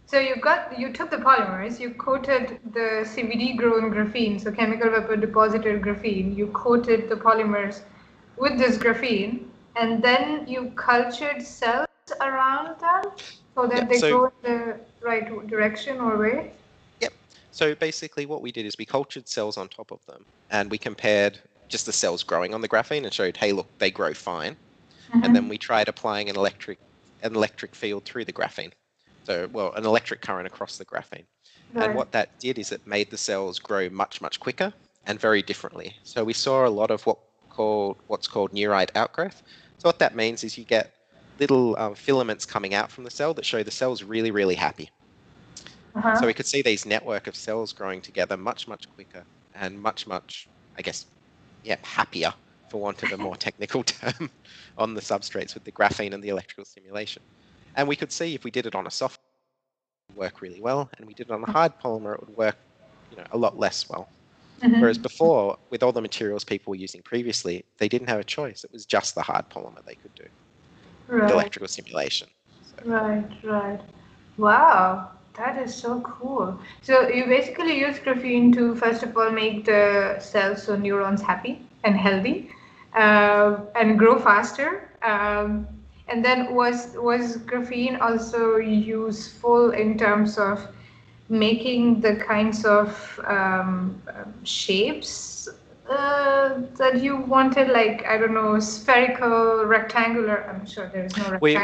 so 0.07 0.19
you 0.19 0.37
got 0.37 0.78
you 0.78 0.92
took 0.92 1.11
the 1.11 1.16
polymers, 1.19 1.81
you 1.81 1.90
coated 1.95 2.59
the 2.73 3.04
CVD 3.04 3.57
grown 3.57 3.90
graphene, 3.92 4.40
so 4.40 4.50
chemical 4.52 4.90
vapor 4.90 5.16
deposited 5.16 5.83
graphene. 5.83 6.35
You 6.37 6.49
coated 6.49 7.09
the 7.09 7.16
polymers 7.16 7.83
with 8.37 8.59
this 8.59 8.76
graphene, 8.78 9.47
and 9.76 10.02
then 10.02 10.47
you 10.47 10.71
cultured 10.76 11.40
cells 11.42 11.87
around 12.21 12.78
them 12.81 13.12
so 13.54 13.66
that 13.66 13.78
Yeah, 13.78 13.85
they 13.85 13.99
so- 13.99 14.11
go 14.11 14.25
in 14.26 14.33
the 14.42 14.81
right 15.02 15.47
direction 15.47 16.00
or 16.00 16.19
way. 16.19 16.52
So 17.52 17.75
basically, 17.75 18.26
what 18.26 18.42
we 18.42 18.50
did 18.50 18.66
is 18.66 18.76
we 18.78 18.85
cultured 18.87 19.28
cells 19.28 19.56
on 19.56 19.68
top 19.68 19.92
of 19.92 20.04
them, 20.06 20.25
and 20.50 20.71
we 20.71 20.78
compared 20.78 21.38
just 21.68 21.87
the 21.87 21.92
cells 21.92 22.23
growing 22.23 22.54
on 22.54 22.61
the 22.61 22.68
graphene 22.68 23.04
and 23.04 23.12
showed, 23.12 23.37
hey, 23.37 23.52
look, 23.52 23.68
they 23.78 23.90
grow 23.90 24.12
fine. 24.12 24.56
Mm-hmm. 25.11 25.25
And 25.25 25.37
then 25.37 25.49
we 25.49 25.59
tried 25.59 25.88
applying 25.88 26.28
an 26.28 26.37
electric 26.37 26.78
an 27.23 27.37
electric 27.37 27.75
field 27.75 28.04
through 28.04 28.25
the 28.25 28.32
graphene. 28.32 28.73
So, 29.25 29.49
well, 29.52 29.73
an 29.75 29.85
electric 29.85 30.23
current 30.23 30.47
across 30.47 30.76
the 30.78 30.85
graphene. 30.85 31.25
Right. 31.73 31.87
And 31.87 31.94
what 31.94 32.11
that 32.12 32.37
did 32.40 32.59
is 32.59 32.73
it 32.73 32.85
made 32.85 33.11
the 33.11 33.18
cells 33.18 33.61
grow 33.61 33.88
much, 33.90 34.21
much 34.21 34.40
quicker 34.40 34.73
and 35.06 35.21
very 35.21 35.40
differently. 35.42 35.94
So 36.02 36.25
we 36.25 36.32
saw 36.32 36.66
a 36.66 36.68
lot 36.68 36.90
of 36.90 37.06
what 37.06 37.18
called 37.49 37.99
what's 38.09 38.26
called 38.26 38.52
neurite 38.52 38.90
outgrowth. 38.97 39.42
So 39.78 39.88
what 39.88 39.99
that 39.99 40.16
means 40.16 40.42
is 40.42 40.59
you 40.59 40.64
get 40.64 40.94
little 41.38 41.76
um, 41.78 41.94
filaments 41.94 42.44
coming 42.44 42.75
out 42.75 42.90
from 42.90 43.04
the 43.04 43.11
cell 43.11 43.35
that 43.35 43.44
show 43.44 43.62
the 43.62 43.71
cell's 43.71 44.02
really, 44.02 44.30
really 44.30 44.54
happy. 44.54 44.90
Uh-huh. 45.94 46.16
So 46.16 46.26
we 46.26 46.34
could 46.34 46.46
see 46.46 46.62
these 46.62 46.87
network 46.87 47.26
of 47.26 47.37
cells 47.37 47.72
growing 47.72 48.00
together 48.00 48.37
much, 48.37 48.66
much 48.66 48.88
quicker 48.88 49.25
and 49.54 49.80
much, 49.80 50.06
much, 50.06 50.49
I 50.78 50.82
guess, 50.82 51.06
yeah, 51.62 51.76
happier, 51.82 52.34
for 52.70 52.80
want 52.80 53.02
of 53.02 53.12
a 53.12 53.18
more 53.18 53.37
technical 53.46 53.82
term, 53.84 54.30
on 54.78 54.94
the 54.94 55.00
substrates 55.00 55.54
with 55.54 55.64
the 55.64 55.72
graphene 55.72 56.14
and 56.14 56.22
the 56.22 56.30
electrical 56.30 56.64
stimulation. 56.64 57.22
And 57.75 57.88
we 57.88 57.96
could 57.96 58.12
see 58.12 58.34
if 58.34 58.44
we 58.44 58.50
did 58.50 58.66
it 58.66 58.75
on 58.75 58.87
a 58.87 58.90
soft 58.90 59.20
it 60.08 60.14
would 60.14 60.25
work 60.25 60.42
really 60.42 60.61
well, 60.61 60.90
and 60.96 61.06
we 61.06 61.14
did 61.14 61.28
it 61.28 61.32
on 61.32 61.44
a 61.44 61.50
hard 61.52 61.72
polymer, 61.82 62.14
it 62.14 62.20
would 62.20 62.37
work, 62.37 62.56
you 63.11 63.16
know, 63.16 63.26
a 63.32 63.38
lot 63.38 63.58
less 63.58 63.88
well. 63.88 64.08
Mhm. 64.62 64.80
Whereas 64.80 64.99
before, 64.99 65.58
with 65.70 65.82
all 65.82 65.92
the 65.92 66.00
materials 66.00 66.44
people 66.44 66.70
were 66.72 66.76
using 66.76 67.02
previously, 67.02 67.64
they 67.78 67.88
didn't 67.88 68.08
have 68.08 68.20
a 68.20 68.25
choice. 68.25 68.64
It 68.64 68.72
was 68.72 68.87
just 68.87 69.14
the 69.14 69.22
hard 69.22 69.49
polymer 69.50 69.84
they 69.84 69.94
could 69.96 70.14
do 70.14 70.25
right. 71.08 71.30
electrical 71.30 71.68
stimulation. 71.68 72.28
So, 72.62 72.90
Right, 72.90 73.44
right. 73.44 73.80
Wow, 74.38 75.12
that 75.34 75.56
is 75.56 75.74
so 75.74 76.00
cool. 76.00 76.58
So 76.82 77.08
you 77.08 77.26
basically 77.26 77.78
use 77.78 77.98
graphene 77.98 78.52
to 78.54 78.74
first 78.74 79.02
of 79.02 79.16
all 79.16 79.30
make 79.30 79.64
the 79.64 80.16
cells 80.20 80.64
so 80.64 80.76
neurons 80.76 81.22
happy 81.22 81.60
and 81.84 81.96
healthy, 81.96 82.50
uh, 82.94 83.60
and 83.74 83.98
grow 83.98 84.18
faster. 84.18 84.90
Um, 85.02 85.66
and 86.08 86.24
then 86.24 86.54
was 86.54 86.94
was 86.96 87.38
graphene 87.38 88.00
also 88.00 88.56
useful 88.56 89.70
in 89.70 89.96
terms 89.96 90.38
of 90.38 90.68
making 91.28 92.00
the 92.00 92.16
kinds 92.16 92.64
of 92.64 93.20
um, 93.24 94.02
shapes 94.44 95.48
uh, 95.88 96.60
that 96.76 97.02
you 97.02 97.16
wanted, 97.16 97.68
like 97.68 98.04
I 98.06 98.18
don't 98.18 98.34
know, 98.34 98.58
spherical, 98.60 99.64
rectangular. 99.64 100.44
I'm 100.48 100.66
sure 100.66 100.88
there 100.92 101.06
is 101.06 101.16
no 101.16 101.38
We- 101.40 101.54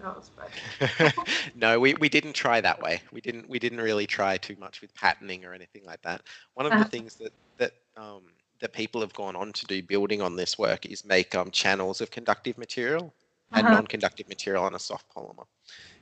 cells, 0.00 0.30
but 0.36 0.52
no, 1.54 1.78
we, 1.78 1.94
we 1.94 2.08
didn't 2.08 2.32
try 2.34 2.60
that 2.60 2.80
way. 2.80 3.02
We 3.12 3.20
didn't 3.20 3.48
we 3.48 3.58
didn't 3.58 3.80
really 3.80 4.06
try 4.06 4.36
too 4.36 4.56
much 4.58 4.80
with 4.80 4.94
patterning 4.94 5.44
or 5.44 5.52
anything 5.54 5.84
like 5.84 6.02
that. 6.02 6.22
One 6.54 6.66
of 6.66 6.74
Uh-huh. 6.74 6.76
the 6.76 6.84
things 6.84 7.16
that 7.16 7.32
that 7.58 7.72
um, 7.96 8.24
that 8.60 8.72
people 8.72 9.00
have 9.00 9.12
gone 9.14 9.36
on 9.36 9.52
to 9.52 9.66
do 9.66 9.82
building 9.82 10.22
on 10.22 10.36
this 10.36 10.58
work 10.58 10.86
is 10.86 11.04
make 11.04 11.34
um, 11.34 11.50
channels 11.50 12.00
of 12.00 12.10
conductive 12.10 12.58
material 12.58 13.14
and 13.54 13.68
Uh-huh. 13.68 13.70
non-conductive 13.70 14.28
material 14.28 14.64
on 14.64 14.74
a 14.74 14.78
soft 14.78 15.06
polymer. 15.14 15.44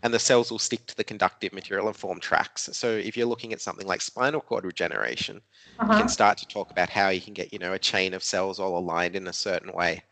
And 0.03 0.13
the 0.15 0.19
cells 0.19 0.51
will 0.51 0.59
stick 0.59 0.87
to 0.89 0.97
the 0.97 1.05
conductive 1.05 1.53
material 1.53 1.89
and 1.89 1.97
form 1.97 2.21
tracks. 2.21 2.69
So 2.73 2.91
if 2.93 3.17
you're 3.17 3.27
looking 3.27 3.53
at 3.53 3.61
something 3.61 3.87
like 3.87 4.01
spinal 4.03 4.41
cord 4.41 4.65
regeneration, 4.65 5.43
you 5.89 5.97
uh-huh, 5.97 6.05
can 6.05 6.09
start 6.09 6.39
to 6.39 6.47
talk 6.47 6.71
about 6.71 6.91
how 6.91 7.09
you 7.11 7.21
can 7.21 7.35
get, 7.35 7.53
you 7.53 7.59
know, 7.59 7.73
a 7.75 7.79
chain 7.79 8.15
of 8.15 8.23
cells 8.25 8.61
all 8.61 8.79
aligned 8.79 9.17
in 9.17 9.27
a 9.29 9.33
certain 9.33 9.73
way. 9.73 10.03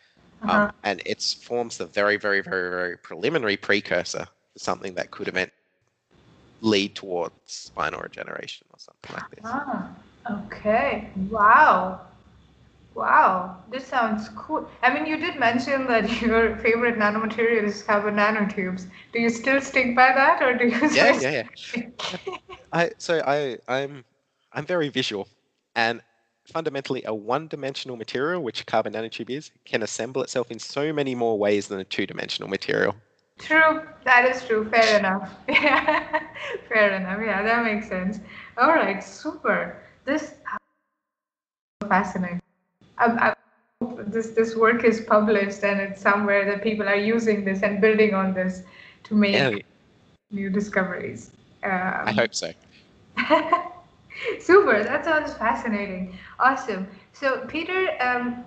Uh-huh. 0.43 0.65
Um, 0.65 0.73
and 0.85 1.03
it 1.07 1.23
forms 1.23 1.79
the 1.79 1.87
very, 1.87 2.17
very, 2.17 2.41
very, 2.41 2.71
very 2.71 2.97
preliminary 2.99 3.57
precursor 3.57 4.27
to 4.55 4.59
something 4.59 4.95
that 4.95 5.11
could 5.11 5.29
event 5.29 5.53
lead 6.61 6.95
towards 6.95 7.35
spinal 7.47 8.01
regeneration 8.01 8.67
or 8.73 8.79
something 8.79 9.13
like 9.13 9.31
this. 9.31 9.45
Ah, 9.45 9.91
okay. 10.31 11.11
Wow. 11.31 12.01
Wow. 12.95 13.57
This 13.71 13.87
sounds 13.87 14.29
cool. 14.31 14.69
I 14.83 14.93
mean, 14.93 15.07
you 15.07 15.19
did 15.19 15.39
mention 15.39 15.87
that 15.87 16.21
your 16.23 16.57
favorite 16.57 16.97
nanomaterial 16.97 17.65
is 17.65 17.83
carbon 17.83 18.17
nanotubes. 18.17 18.87
Do 19.13 19.21
you 19.21 19.29
still 19.29 19.61
stick 19.61 19.95
by 19.95 20.13
that, 20.13 20.43
or 20.43 20.57
do 20.57 20.69
you? 20.69 20.91
Yeah, 20.95 21.19
yeah, 21.21 21.45
yeah. 21.71 22.17
I 22.73 22.91
so 22.99 23.23
I 23.27 23.59
I'm 23.69 24.05
I'm 24.53 24.67
very 24.67 24.89
visual, 24.89 25.29
and 25.75 26.01
fundamentally 26.47 27.03
a 27.05 27.15
one-dimensional 27.15 27.97
material, 27.97 28.43
which 28.43 28.65
carbon 28.67 28.95
nanotube 28.95 29.31
is, 29.31 29.51
can 29.65 29.83
assemble 29.83 30.23
itself 30.23 30.51
in 30.51 30.59
so 30.59 30.93
many 30.93 31.15
more 31.15 31.39
ways 31.39 31.69
than 31.69 31.81
a 31.81 31.85
two-dimensional 31.85 32.49
material. 32.49 32.95
True. 33.39 33.83
That 34.05 34.25
is 34.25 34.45
true. 34.45 34.69
Fair 34.71 34.99
enough. 34.99 35.31
Yeah. 35.49 36.23
Fair 36.69 36.95
enough. 36.95 37.21
Yeah, 37.23 37.43
that 37.43 37.65
makes 37.65 37.89
sense. 37.89 38.21
All 38.57 38.69
right. 38.69 39.03
Super. 39.03 39.83
This 40.05 40.35
fascinating. 41.87 42.41
I, 42.99 43.07
I 43.07 43.35
hope 43.83 44.01
this 44.07 44.31
this 44.31 44.57
work 44.57 44.85
is 44.85 45.03
published 45.03 45.63
and 45.65 45.81
it's 45.81 46.01
somewhere 46.01 46.45
that 46.47 46.63
people 46.63 46.89
are 46.89 46.97
using 46.97 47.45
this 47.45 47.63
and 47.63 47.81
building 47.81 48.15
on 48.15 48.33
this 48.33 48.63
to 49.05 49.15
make 49.15 49.35
Yeah, 49.35 49.59
new 50.31 50.51
discoveries. 50.51 51.31
Um, 51.63 52.03
I 52.07 52.13
hope 52.13 52.35
so. 52.35 52.53
Super. 54.41 54.83
That 54.83 55.05
sounds 55.05 55.35
fascinating. 55.35 56.19
Awesome. 56.39 56.87
So, 57.13 57.45
Peter, 57.47 57.89
um, 58.01 58.45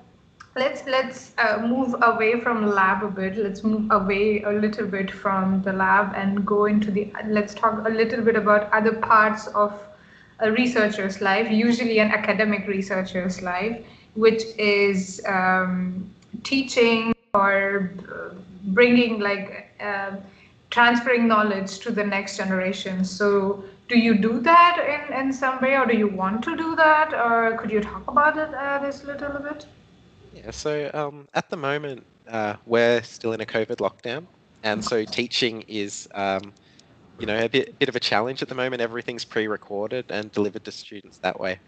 let's 0.56 0.86
let's 0.86 1.34
uh, 1.38 1.60
move 1.66 1.96
away 2.02 2.40
from 2.40 2.66
lab 2.68 3.04
a 3.04 3.08
bit. 3.10 3.38
Let's 3.38 3.64
move 3.64 3.90
away 3.92 4.42
a 4.44 4.52
little 4.52 4.88
bit 4.88 5.12
from 5.12 5.62
the 5.64 5.74
lab 5.74 6.14
and 6.16 6.46
go 6.46 6.66
into 6.66 6.92
the. 6.92 7.12
Let's 7.26 7.54
talk 7.54 7.86
a 7.86 7.90
little 7.90 8.22
bit 8.24 8.36
about 8.36 8.72
other 8.74 8.94
parts 8.94 9.48
of 9.48 9.74
a 10.40 10.52
researcher's 10.52 11.22
life, 11.22 11.50
usually 11.52 12.00
an 12.00 12.12
academic 12.12 12.68
researcher's 12.68 13.42
life, 13.42 13.78
which 14.16 14.44
is 14.58 15.22
um, 15.28 16.10
teaching 16.44 17.14
or 17.34 17.92
uh, 18.10 18.34
bringing 18.74 19.20
like. 19.20 19.72
um 19.82 20.18
transferring 20.72 21.28
knowledge 21.28 21.80
to 21.80 21.92
the 21.92 22.04
next 22.04 22.38
generation. 22.38 23.04
So, 23.04 23.64
do 23.90 23.98
you 23.98 24.16
do 24.16 24.40
that 24.40 24.78
in, 25.10 25.14
in 25.20 25.34
some 25.34 25.60
way, 25.62 25.76
or 25.76 25.86
do 25.86 25.98
you 25.98 26.08
want 26.08 26.44
to 26.44 26.56
do 26.56 26.76
that, 26.76 27.14
or 27.14 27.58
could 27.58 27.72
you 27.72 27.82
talk 27.82 28.10
about 28.10 28.38
it 28.38 28.54
uh, 28.54 28.78
this 28.80 29.04
little 29.04 29.40
bit? 29.40 29.66
Yeah, 30.34 30.52
so 30.52 30.92
um, 30.94 31.28
at 31.34 31.50
the 31.50 31.58
moment, 31.58 32.06
uh, 32.28 32.56
we're 32.68 33.02
still 33.02 33.34
in 33.34 33.42
a 33.42 33.46
COVID 33.46 33.78
lockdown, 33.78 34.28
and 34.64 34.86
so 34.86 35.04
teaching 35.04 35.64
is, 35.68 36.08
um, 36.14 36.54
you 37.20 37.26
know, 37.26 37.44
a 37.44 37.50
bit, 37.50 37.78
bit 37.80 37.90
of 37.90 37.96
a 37.96 38.00
challenge 38.00 38.44
at 38.44 38.48
the 38.48 38.56
moment. 38.56 38.82
Everything's 38.82 39.26
pre-recorded 39.26 40.06
and 40.10 40.32
delivered 40.32 40.64
to 40.66 40.72
students 40.72 41.18
that 41.18 41.40
way. 41.40 41.60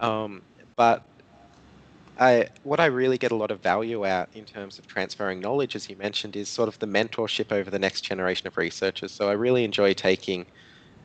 Um, 0.00 0.42
but 0.74 1.04
I, 2.18 2.48
what 2.64 2.80
I 2.80 2.86
really 2.86 3.16
get 3.16 3.30
a 3.30 3.36
lot 3.36 3.52
of 3.52 3.60
value 3.60 4.04
out 4.04 4.28
in 4.34 4.44
terms 4.44 4.80
of 4.80 4.88
transferring 4.88 5.38
knowledge, 5.38 5.76
as 5.76 5.88
you 5.88 5.94
mentioned, 5.96 6.34
is 6.34 6.48
sort 6.48 6.68
of 6.68 6.76
the 6.80 6.86
mentorship 6.86 7.52
over 7.52 7.70
the 7.70 7.78
next 7.78 8.00
generation 8.00 8.48
of 8.48 8.56
researchers. 8.56 9.12
So 9.12 9.28
I 9.28 9.32
really 9.32 9.64
enjoy 9.64 9.94
taking 9.94 10.46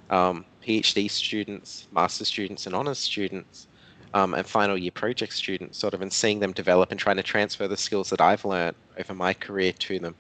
um, 0.09 0.45
PhD 0.65 1.09
students, 1.09 1.87
master 1.91 2.25
students, 2.25 2.65
and 2.65 2.75
honors 2.75 2.99
students 2.99 3.67
um, 4.13 4.33
and 4.33 4.47
final 4.47 4.77
year 4.77 4.91
project 4.91 5.33
students, 5.33 5.79
sort 5.79 5.93
of, 5.93 6.01
and 6.01 6.11
seeing 6.11 6.39
them 6.39 6.53
develop 6.53 6.91
and 6.91 6.99
trying 6.99 7.17
to 7.17 7.23
transfer 7.23 7.67
the 7.67 7.77
skills 7.77 8.09
that 8.09 8.21
I've 8.21 8.45
learned 8.45 8.75
over 8.99 9.13
my 9.13 9.33
career 9.33 9.73
to 9.73 9.99
them. 9.99 10.15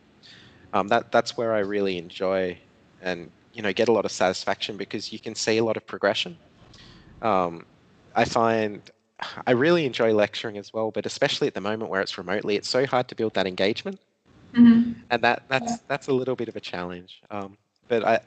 Um, 0.73 0.87
that 0.89 1.11
that's 1.11 1.37
where 1.37 1.53
I 1.53 1.59
really 1.59 1.97
enjoy 1.97 2.59
and 3.01 3.31
you 3.53 3.61
know 3.63 3.73
get 3.73 3.89
a 3.89 3.91
lot 3.93 4.05
of 4.05 4.11
satisfaction 4.11 4.77
because 4.77 5.11
you 5.11 5.19
can 5.19 5.35
see 5.35 5.57
a 5.57 5.63
lot 5.63 5.77
of 5.77 5.87
progression. 5.87 6.39
Um, 7.21 7.65
I 8.15 8.25
find 8.25 8.89
I 9.47 9.51
really 9.51 9.85
enjoy 9.85 10.13
lecturing 10.13 10.57
as 10.57 10.73
well, 10.73 10.91
but 10.91 11.05
especially 11.05 11.47
at 11.47 11.53
the 11.55 11.61
moment 11.61 11.89
where 11.89 12.01
it's 12.01 12.17
remotely, 12.17 12.55
it's 12.55 12.69
so 12.69 12.85
hard 12.85 13.07
to 13.09 13.15
build 13.15 13.33
that 13.35 13.47
engagement, 13.47 13.99
Mm-hmm. 14.55 14.93
and 15.11 15.21
that 15.23 15.43
that's 15.49 15.79
that's 15.87 16.07
a 16.07 16.13
little 16.13 16.35
bit 16.35 16.49
of 16.49 16.55
a 16.55 16.61
challenge. 16.61 17.21
Um, 17.29 17.57
but 17.87 18.03
I 18.05 18.19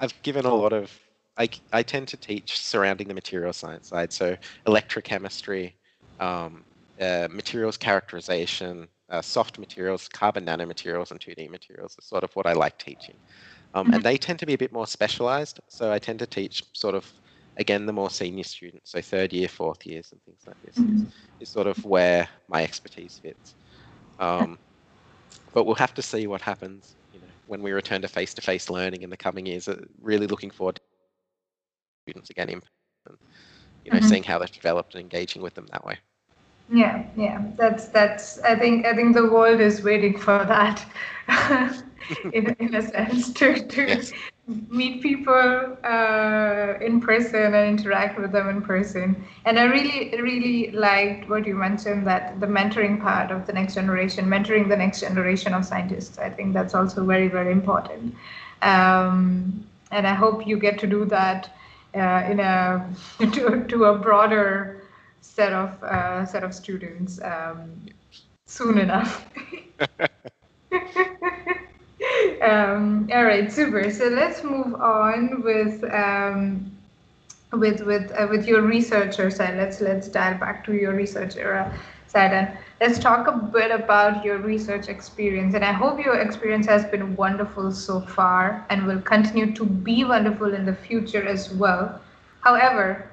I've 0.00 0.20
given 0.22 0.44
a 0.46 0.54
lot 0.54 0.72
of 0.72 0.92
I, 1.40 1.48
I 1.72 1.82
tend 1.82 2.06
to 2.08 2.18
teach 2.18 2.58
surrounding 2.58 3.08
the 3.08 3.14
material 3.14 3.54
science 3.54 3.88
side, 3.88 4.12
so 4.12 4.36
electrochemistry, 4.66 5.72
um, 6.20 6.62
uh, 7.00 7.28
materials 7.30 7.78
characterization, 7.78 8.86
uh, 9.08 9.22
soft 9.22 9.58
materials, 9.58 10.06
carbon 10.06 10.44
nanomaterials, 10.44 11.10
and 11.10 11.18
2D 11.18 11.48
materials 11.50 11.96
is 11.98 12.04
sort 12.04 12.24
of 12.24 12.36
what 12.36 12.46
I 12.46 12.52
like 12.52 12.76
teaching. 12.78 13.14
Um, 13.74 13.94
And 13.94 14.02
they 14.02 14.18
tend 14.18 14.38
to 14.40 14.46
be 14.46 14.52
a 14.52 14.58
bit 14.58 14.70
more 14.70 14.86
specialized, 14.86 15.60
so 15.68 15.90
I 15.90 15.98
tend 15.98 16.18
to 16.18 16.26
teach 16.26 16.62
sort 16.74 16.94
of 16.94 17.10
again, 17.56 17.84
the 17.84 17.92
more 17.92 18.10
senior 18.10 18.44
students, 18.44 18.90
so 18.90 19.00
third 19.02 19.32
year, 19.32 19.48
fourth 19.48 19.84
years, 19.84 20.12
and 20.12 20.22
things 20.24 20.42
like 20.46 20.56
this, 20.64 20.76
mm-hmm. 20.76 20.96
is, 20.96 21.02
is, 21.40 21.48
sort 21.48 21.66
of 21.66 21.84
where 21.84 22.26
my 22.48 22.62
expertise 22.62 23.20
fits. 23.22 23.54
Um, 24.18 24.58
but 25.52 25.64
we'll 25.64 25.74
have 25.74 25.94
to 25.94 26.02
see 26.02 26.26
what 26.26 26.40
happens, 26.40 26.94
you 27.12 27.20
know, 27.20 27.26
when 27.48 27.60
we 27.60 27.72
return 27.72 28.00
to 28.02 28.08
face-to-face 28.08 28.70
learning 28.70 29.02
in 29.02 29.10
the 29.10 29.16
coming 29.16 29.46
years. 29.46 29.68
Uh, 29.68 29.84
really 30.00 30.26
looking 30.26 30.50
forward 30.50 30.76
to 30.76 30.82
students 32.02 32.30
again 32.30 32.48
in 32.48 32.60
person, 32.60 33.18
you 33.84 33.92
know, 33.92 33.98
mm-hmm. 33.98 34.08
seeing 34.08 34.22
how 34.22 34.38
they've 34.38 34.50
developed 34.50 34.94
and 34.94 35.02
engaging 35.02 35.42
with 35.42 35.54
them 35.54 35.66
that 35.72 35.84
way. 35.84 35.98
Yeah, 36.72 37.04
yeah, 37.16 37.42
that's 37.56 37.88
that's. 37.88 38.38
I 38.40 38.54
think 38.54 38.86
I 38.86 38.94
think 38.94 39.16
the 39.16 39.26
world 39.26 39.60
is 39.60 39.82
waiting 39.82 40.16
for 40.16 40.44
that, 40.44 40.84
in 42.32 42.54
in 42.60 42.74
a 42.76 42.82
sense, 42.82 43.32
to 43.32 43.66
to 43.66 43.88
yes. 43.88 44.12
meet 44.46 45.02
people 45.02 45.76
uh, 45.82 46.74
in 46.80 47.00
person 47.00 47.54
and 47.54 47.78
interact 47.78 48.20
with 48.20 48.30
them 48.30 48.48
in 48.48 48.62
person. 48.62 49.24
And 49.46 49.58
I 49.58 49.64
really 49.64 50.14
really 50.22 50.70
liked 50.70 51.28
what 51.28 51.44
you 51.44 51.56
mentioned 51.56 52.06
that 52.06 52.38
the 52.38 52.46
mentoring 52.46 53.00
part 53.00 53.32
of 53.32 53.48
the 53.48 53.52
next 53.52 53.74
generation, 53.74 54.26
mentoring 54.26 54.68
the 54.68 54.76
next 54.76 55.00
generation 55.00 55.54
of 55.54 55.64
scientists. 55.64 56.18
I 56.18 56.30
think 56.30 56.54
that's 56.54 56.74
also 56.74 57.04
very 57.04 57.26
very 57.26 57.50
important. 57.50 58.14
Um, 58.62 59.66
and 59.90 60.06
I 60.06 60.14
hope 60.14 60.46
you 60.46 60.56
get 60.56 60.78
to 60.80 60.86
do 60.86 61.04
that 61.06 61.50
uh, 61.94 62.26
in 62.30 62.40
a 62.40 62.88
to, 63.18 63.64
to 63.66 63.84
a 63.84 63.98
broader 63.98 64.82
set 65.20 65.52
of 65.52 65.82
uh, 65.82 66.24
set 66.26 66.44
of 66.44 66.54
students 66.54 67.20
um, 67.22 67.86
soon 68.46 68.78
enough. 68.78 69.28
um, 72.42 73.08
all 73.12 73.24
right, 73.24 73.52
super. 73.52 73.90
So 73.90 74.08
let's 74.08 74.42
move 74.42 74.74
on 74.74 75.42
with 75.42 75.84
um, 75.92 76.70
with 77.52 77.80
with 77.82 78.12
uh, 78.12 78.26
with 78.30 78.46
your 78.46 78.62
researcher 78.62 79.30
side. 79.30 79.56
Let's 79.56 79.80
let's 79.80 80.08
dial 80.08 80.38
back 80.38 80.64
to 80.66 80.74
your 80.74 80.94
researcher 80.94 81.72
side 82.06 82.32
and 82.32 82.58
let's 82.80 82.98
talk 82.98 83.26
a 83.26 83.32
bit 83.32 83.70
about 83.70 84.24
your 84.24 84.38
research 84.38 84.88
experience. 84.88 85.54
And 85.54 85.64
I 85.64 85.72
hope 85.72 86.02
your 86.02 86.18
experience 86.18 86.66
has 86.66 86.84
been 86.86 87.14
wonderful 87.14 87.70
so 87.72 88.00
far 88.00 88.64
and 88.70 88.86
will 88.86 89.02
continue 89.02 89.54
to 89.54 89.64
be 89.64 90.04
wonderful 90.04 90.54
in 90.54 90.64
the 90.64 90.74
future 90.74 91.26
as 91.26 91.52
well. 91.52 92.00
However, 92.40 93.10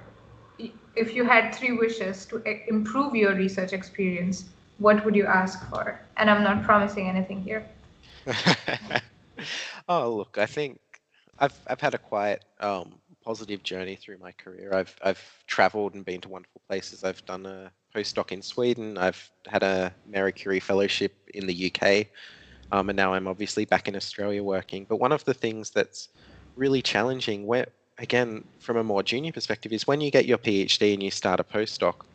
if 0.96 1.14
you 1.14 1.26
had 1.26 1.54
three 1.54 1.74
wishes 1.74 2.26
to 2.28 2.42
improve 2.70 3.14
your 3.14 3.36
research 3.36 3.74
experience, 3.74 4.46
what 4.80 5.04
would 5.04 5.16
you 5.16 5.26
ask 5.26 5.70
for? 5.70 6.00
And 6.16 6.30
I'm 6.30 6.44
not 6.44 6.64
promising 6.64 7.10
anything 7.10 7.42
here. 7.42 7.68
oh, 9.90 10.16
look, 10.16 10.38
I 10.38 10.46
think 10.46 10.80
I've 11.40 11.58
I've 11.68 11.82
had 11.82 11.94
a 11.94 11.98
quite 11.98 12.40
um, 12.60 12.96
positive 13.24 13.64
journey 13.64 13.96
through 13.96 14.18
my 14.18 14.32
career. 14.32 14.74
I've 14.74 14.96
I've 15.04 15.44
travelled 15.46 15.94
and 15.94 16.04
been 16.04 16.22
to 16.22 16.30
wonderful 16.30 16.62
places. 16.68 17.04
I've 17.04 17.24
done 17.26 17.46
a 17.46 17.72
postdoc 17.96 18.32
in 18.32 18.42
Sweden. 18.42 18.98
I've 18.98 19.30
had 19.48 19.64
a 19.64 19.94
Marie 20.06 20.32
Curie 20.32 20.60
fellowship 20.60 21.14
in 21.34 21.48
the 21.48 21.72
UK, 21.72 22.08
um, 22.72 22.90
and 22.90 22.98
now 22.98 23.14
I'm 23.14 23.28
obviously 23.28 23.66
back 23.66 23.88
in 23.88 23.96
Australia 23.96 24.44
working. 24.44 24.86
But 24.88 24.98
one 24.98 25.12
of 25.12 25.24
the 25.26 25.34
things 25.34 25.72
that's 25.72 26.10
really 26.56 26.82
challenging, 26.82 27.46
where 27.46 27.68
again, 28.00 28.44
from 28.60 28.78
a 28.78 28.84
more 28.84 29.04
junior 29.04 29.32
perspective, 29.32 29.74
is 29.74 29.88
when 29.88 30.02
you 30.02 30.12
get 30.12 30.26
your 30.26 30.38
PhD 30.38 30.94
and 30.94 31.02
you 31.02 31.12
start 31.12 31.40
a 31.40 31.44
postdoc, 31.44 32.06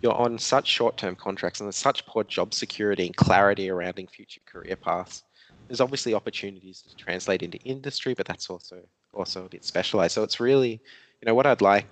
you're 0.00 0.14
on 0.14 0.38
such 0.38 0.66
short-term 0.66 1.16
contracts 1.16 1.60
and 1.60 1.66
there's 1.66 1.76
such 1.76 2.04
poor 2.06 2.24
job 2.24 2.52
security 2.52 3.06
and 3.06 3.16
clarity 3.16 3.70
around 3.70 3.98
in 3.98 4.06
future 4.06 4.40
career 4.46 4.76
paths. 4.76 5.22
There's 5.68 5.80
obviously 5.80 6.14
opportunities 6.14 6.82
to 6.82 6.96
translate 6.96 7.42
into 7.42 7.58
industry, 7.58 8.14
but 8.14 8.26
that's 8.26 8.50
also 8.50 8.82
also 9.14 9.44
a 9.44 9.48
bit 9.48 9.64
specialized. 9.64 10.14
So 10.14 10.22
it's 10.22 10.40
really, 10.40 10.80
you 11.20 11.26
know, 11.26 11.34
what 11.34 11.46
I'd 11.46 11.60
like, 11.60 11.86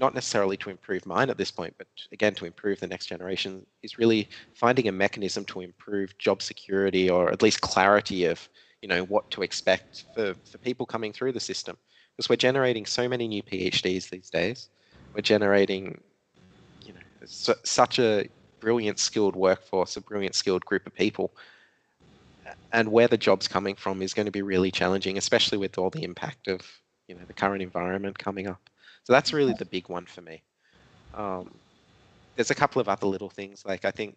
not 0.00 0.14
necessarily 0.14 0.56
to 0.56 0.70
improve 0.70 1.04
mine 1.06 1.30
at 1.30 1.38
this 1.38 1.50
point, 1.50 1.74
but 1.78 1.86
again 2.12 2.34
to 2.34 2.46
improve 2.46 2.80
the 2.80 2.86
next 2.86 3.06
generation, 3.06 3.64
is 3.82 3.98
really 3.98 4.28
finding 4.54 4.88
a 4.88 4.92
mechanism 4.92 5.44
to 5.44 5.60
improve 5.60 6.16
job 6.18 6.42
security 6.42 7.10
or 7.10 7.30
at 7.30 7.42
least 7.42 7.60
clarity 7.60 8.24
of, 8.24 8.48
you 8.82 8.88
know, 8.88 9.04
what 9.04 9.30
to 9.30 9.42
expect 9.42 10.04
for, 10.14 10.34
for 10.50 10.58
people 10.58 10.86
coming 10.86 11.12
through 11.12 11.32
the 11.32 11.40
system 11.40 11.76
because 12.16 12.28
we're 12.28 12.36
generating 12.36 12.86
so 12.86 13.08
many 13.08 13.28
new 13.28 13.42
PhDs 13.42 14.10
these 14.10 14.30
days. 14.30 14.68
We're 15.14 15.22
generating, 15.22 16.00
you 16.84 16.92
know, 16.92 17.00
su- 17.24 17.54
such 17.64 17.98
a 17.98 18.28
brilliant, 18.60 18.98
skilled 18.98 19.36
workforce, 19.36 19.96
a 19.96 20.00
brilliant, 20.00 20.34
skilled 20.34 20.64
group 20.64 20.86
of 20.86 20.94
people. 20.94 21.32
And 22.72 22.92
where 22.92 23.08
the 23.08 23.16
job's 23.16 23.48
coming 23.48 23.74
from 23.74 24.02
is 24.02 24.14
going 24.14 24.26
to 24.26 24.32
be 24.32 24.42
really 24.42 24.70
challenging, 24.70 25.18
especially 25.18 25.58
with 25.58 25.78
all 25.78 25.90
the 25.90 26.04
impact 26.04 26.48
of, 26.48 26.60
you 27.08 27.14
know, 27.14 27.22
the 27.26 27.32
current 27.32 27.62
environment 27.62 28.18
coming 28.18 28.46
up. 28.46 28.69
So 29.04 29.12
that's 29.12 29.32
really 29.32 29.54
the 29.54 29.64
big 29.64 29.88
one 29.88 30.06
for 30.06 30.20
me. 30.20 30.42
Um, 31.14 31.50
there's 32.36 32.50
a 32.50 32.54
couple 32.54 32.80
of 32.80 32.88
other 32.88 33.06
little 33.06 33.30
things, 33.30 33.64
like 33.66 33.84
I 33.84 33.90
think 33.90 34.16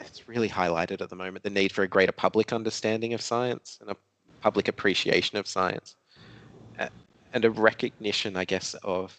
it's 0.00 0.28
really 0.28 0.48
highlighted 0.48 1.00
at 1.00 1.08
the 1.08 1.16
moment 1.16 1.42
the 1.42 1.50
need 1.50 1.72
for 1.72 1.82
a 1.82 1.88
greater 1.88 2.12
public 2.12 2.52
understanding 2.52 3.14
of 3.14 3.22
science 3.22 3.78
and 3.80 3.90
a 3.90 3.96
public 4.42 4.68
appreciation 4.68 5.38
of 5.38 5.48
science 5.48 5.96
and 7.32 7.44
a 7.44 7.50
recognition, 7.50 8.34
I 8.34 8.46
guess, 8.46 8.74
of 8.82 9.14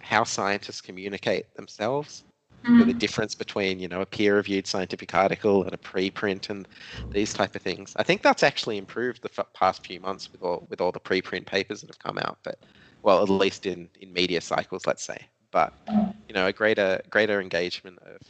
how 0.00 0.24
scientists 0.24 0.80
communicate 0.80 1.54
themselves. 1.54 2.24
Mm-hmm. 2.64 2.88
The 2.88 2.94
difference 2.94 3.34
between, 3.34 3.78
you 3.78 3.88
know, 3.88 4.00
a 4.00 4.06
peer-reviewed 4.06 4.66
scientific 4.66 5.14
article 5.14 5.64
and 5.64 5.74
a 5.74 5.78
preprint 5.78 6.50
and 6.50 6.66
these 7.12 7.32
type 7.32 7.54
of 7.54 7.62
things. 7.62 7.94
I 7.96 8.02
think 8.02 8.22
that's 8.22 8.42
actually 8.42 8.78
improved 8.78 9.22
the 9.22 9.30
f- 9.36 9.52
past 9.54 9.86
few 9.86 10.00
months 10.00 10.30
with 10.32 10.42
all 10.42 10.66
with 10.68 10.80
all 10.80 10.92
the 10.92 11.00
preprint 11.00 11.46
papers 11.46 11.80
that 11.80 11.88
have 11.90 11.98
come 11.98 12.18
out. 12.18 12.38
But 12.44 12.58
well, 13.02 13.22
at 13.22 13.28
least 13.30 13.66
in 13.66 13.88
in 14.00 14.12
media 14.12 14.40
cycles, 14.40 14.86
let's 14.86 15.04
say. 15.04 15.18
But 15.52 15.72
you 16.28 16.34
know, 16.34 16.46
a 16.46 16.52
greater 16.52 17.00
greater 17.10 17.40
engagement 17.40 17.98
of 18.00 18.20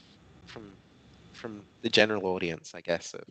from 0.47 0.79
from 1.33 1.67
the 1.83 1.91
general 1.91 2.27
audience, 2.27 2.75
I 2.75 2.81
guess, 2.81 3.15
of 3.15 3.25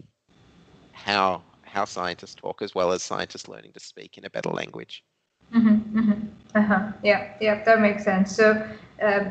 how 0.94 1.44
how 1.64 1.86
scientists 1.86 2.36
talk 2.36 2.62
as 2.62 2.76
well 2.76 2.92
as 2.92 3.04
scientists 3.04 3.48
learning 3.48 3.74
to 3.74 3.80
speak 3.80 4.18
in 4.18 4.26
a 4.26 4.30
better 4.30 4.50
language. 4.50 5.04
Mm-hmm, 5.54 6.00
mm-hmm. 6.00 6.58
Uh-huh. 6.58 6.92
Yeah, 7.04 7.34
yeah, 7.42 7.64
that 7.64 7.80
makes 7.82 8.04
sense. 8.04 8.36
So, 8.36 8.66
uh, 9.02 9.24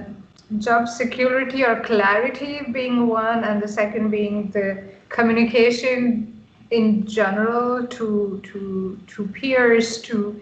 job 0.58 0.88
security 0.88 1.64
or 1.64 1.80
clarity 1.80 2.60
being 2.72 3.06
one, 3.08 3.44
and 3.44 3.62
the 3.62 3.68
second 3.68 4.10
being 4.10 4.50
the 4.50 4.82
communication 5.08 6.44
in 6.70 7.06
general 7.06 7.86
to 7.86 8.40
to 8.44 8.98
to 9.06 9.26
peers, 9.28 10.00
to 10.02 10.40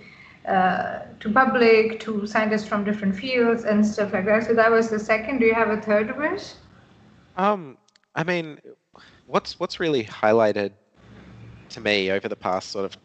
uh, 0.48 1.00
to 1.20 1.32
public, 1.32 2.00
to 2.00 2.26
scientists 2.26 2.66
from 2.66 2.84
different 2.84 3.14
fields 3.14 3.64
and 3.64 3.86
stuff 3.86 4.12
like 4.12 4.26
that. 4.26 4.46
So 4.46 4.54
that 4.54 4.70
was 4.70 4.90
the 4.90 4.98
second. 4.98 5.38
Do 5.38 5.46
you 5.46 5.54
have 5.54 5.70
a 5.70 5.80
third 5.80 6.16
wish? 6.16 6.52
Um, 7.36 7.76
I 8.14 8.24
mean, 8.24 8.58
what's 9.26 9.58
what's 9.58 9.80
really 9.80 10.04
highlighted 10.04 10.72
to 11.70 11.80
me 11.80 12.10
over 12.10 12.28
the 12.28 12.36
past 12.36 12.70
sort 12.70 12.84
of 12.84 12.96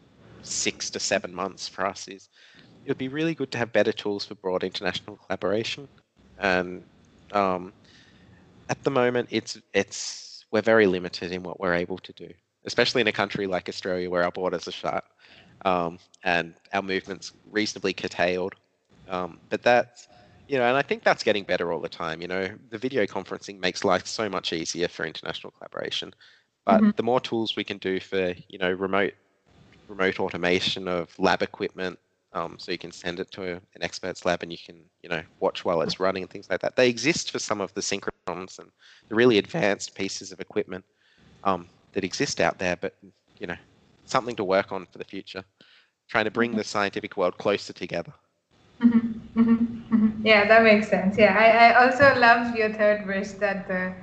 six 0.42 0.90
to 0.90 1.00
seven 1.00 1.34
months 1.34 1.68
for 1.68 1.86
us 1.86 2.08
is 2.08 2.28
it 2.84 2.90
would 2.90 2.98
be 2.98 3.08
really 3.08 3.34
good 3.34 3.50
to 3.52 3.58
have 3.58 3.72
better 3.72 3.92
tools 3.92 4.24
for 4.24 4.34
broad 4.36 4.64
international 4.64 5.16
collaboration. 5.16 5.88
And 6.38 6.82
um, 7.32 7.72
at 8.68 8.82
the 8.82 8.90
moment, 8.90 9.28
it's 9.30 9.58
it's 9.72 10.44
we're 10.50 10.62
very 10.62 10.86
limited 10.86 11.32
in 11.32 11.42
what 11.42 11.60
we're 11.60 11.74
able 11.74 11.98
to 11.98 12.12
do, 12.12 12.28
especially 12.64 13.00
in 13.00 13.08
a 13.08 13.12
country 13.12 13.46
like 13.46 13.68
Australia 13.68 14.10
where 14.10 14.24
our 14.24 14.32
borders 14.32 14.68
are 14.68 14.72
shut 14.72 15.04
um, 15.64 15.98
and 16.24 16.54
our 16.72 16.82
movements 16.82 17.32
reasonably 17.50 17.92
curtailed. 17.92 18.54
Um, 19.08 19.38
but 19.48 19.62
that's 19.62 20.08
you 20.48 20.58
know, 20.58 20.64
and 20.64 20.76
I 20.76 20.82
think 20.82 21.02
that's 21.02 21.22
getting 21.22 21.44
better 21.44 21.72
all 21.72 21.80
the 21.80 21.88
time. 21.88 22.20
You 22.20 22.28
know, 22.28 22.48
the 22.70 22.78
video 22.78 23.06
conferencing 23.06 23.58
makes 23.58 23.84
life 23.84 24.06
so 24.06 24.28
much 24.28 24.52
easier 24.52 24.88
for 24.88 25.06
international 25.06 25.52
collaboration. 25.52 26.12
But 26.64 26.80
mm-hmm. 26.80 26.90
the 26.96 27.02
more 27.02 27.20
tools 27.20 27.56
we 27.56 27.64
can 27.64 27.78
do 27.78 28.00
for 28.00 28.34
you 28.48 28.58
know 28.58 28.70
remote 28.70 29.14
remote 29.88 30.20
automation 30.20 30.88
of 30.88 31.18
lab 31.18 31.42
equipment, 31.42 31.98
um, 32.32 32.56
so 32.58 32.70
you 32.72 32.78
can 32.78 32.92
send 32.92 33.20
it 33.20 33.30
to 33.32 33.52
an 33.52 33.82
expert's 33.82 34.24
lab 34.24 34.42
and 34.42 34.52
you 34.52 34.58
can 34.64 34.76
you 35.02 35.08
know 35.08 35.22
watch 35.40 35.64
while 35.64 35.80
it's 35.82 35.98
running 35.98 36.22
and 36.22 36.30
things 36.30 36.48
like 36.50 36.60
that. 36.60 36.76
They 36.76 36.88
exist 36.88 37.30
for 37.30 37.38
some 37.38 37.60
of 37.60 37.72
the 37.74 37.80
synchrotrons 37.80 38.58
and 38.58 38.70
the 39.08 39.14
really 39.14 39.38
advanced 39.38 39.94
pieces 39.94 40.32
of 40.32 40.40
equipment 40.40 40.84
um, 41.44 41.66
that 41.92 42.04
exist 42.04 42.40
out 42.40 42.58
there, 42.58 42.76
but 42.76 42.94
you 43.38 43.46
know 43.46 43.56
something 44.04 44.36
to 44.36 44.44
work 44.44 44.72
on 44.72 44.86
for 44.86 44.98
the 44.98 45.04
future. 45.04 45.44
Trying 46.08 46.24
to 46.24 46.30
bring 46.30 46.50
mm-hmm. 46.50 46.58
the 46.58 46.64
scientific 46.64 47.16
world 47.16 47.38
closer 47.38 47.72
together. 47.72 48.12
Mm-hmm, 48.82 49.40
mm-hmm. 49.40 50.26
Yeah, 50.26 50.46
that 50.48 50.62
makes 50.62 50.88
sense. 50.88 51.16
Yeah, 51.16 51.36
I, 51.38 51.68
I 51.68 51.84
also 51.84 52.18
love 52.18 52.56
your 52.56 52.72
third 52.72 53.06
wish 53.06 53.32
that 53.32 53.68
the 53.68 53.94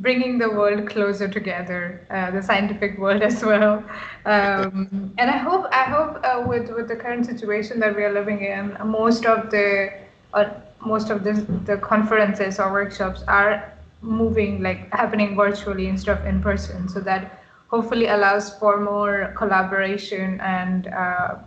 bringing 0.00 0.38
the 0.38 0.50
world 0.50 0.88
closer 0.88 1.28
together, 1.28 2.04
uh, 2.10 2.30
the 2.30 2.42
scientific 2.42 2.98
world 2.98 3.22
as 3.22 3.44
well. 3.44 3.84
Um, 4.24 5.14
and 5.18 5.30
I 5.30 5.36
hope, 5.36 5.66
I 5.70 5.84
hope 5.84 6.20
uh, 6.24 6.44
with 6.48 6.70
with 6.70 6.88
the 6.88 6.96
current 6.96 7.26
situation 7.26 7.78
that 7.80 7.94
we 7.94 8.02
are 8.02 8.12
living 8.12 8.40
in, 8.42 8.76
most 8.84 9.26
of 9.26 9.50
the 9.50 9.92
uh, 10.34 10.50
most 10.84 11.10
of 11.10 11.22
the, 11.22 11.34
the 11.64 11.76
conferences 11.76 12.58
or 12.58 12.72
workshops 12.72 13.22
are 13.28 13.72
moving 14.00 14.62
like 14.62 14.92
happening 14.92 15.36
virtually 15.36 15.86
instead 15.86 16.18
of 16.18 16.26
in 16.26 16.42
person, 16.42 16.88
so 16.88 17.00
that 17.00 17.41
hopefully 17.72 18.06
allows 18.08 18.52
for 18.58 18.78
more 18.80 19.34
collaboration 19.36 20.38
and 20.40 20.88
uh, 20.88 21.38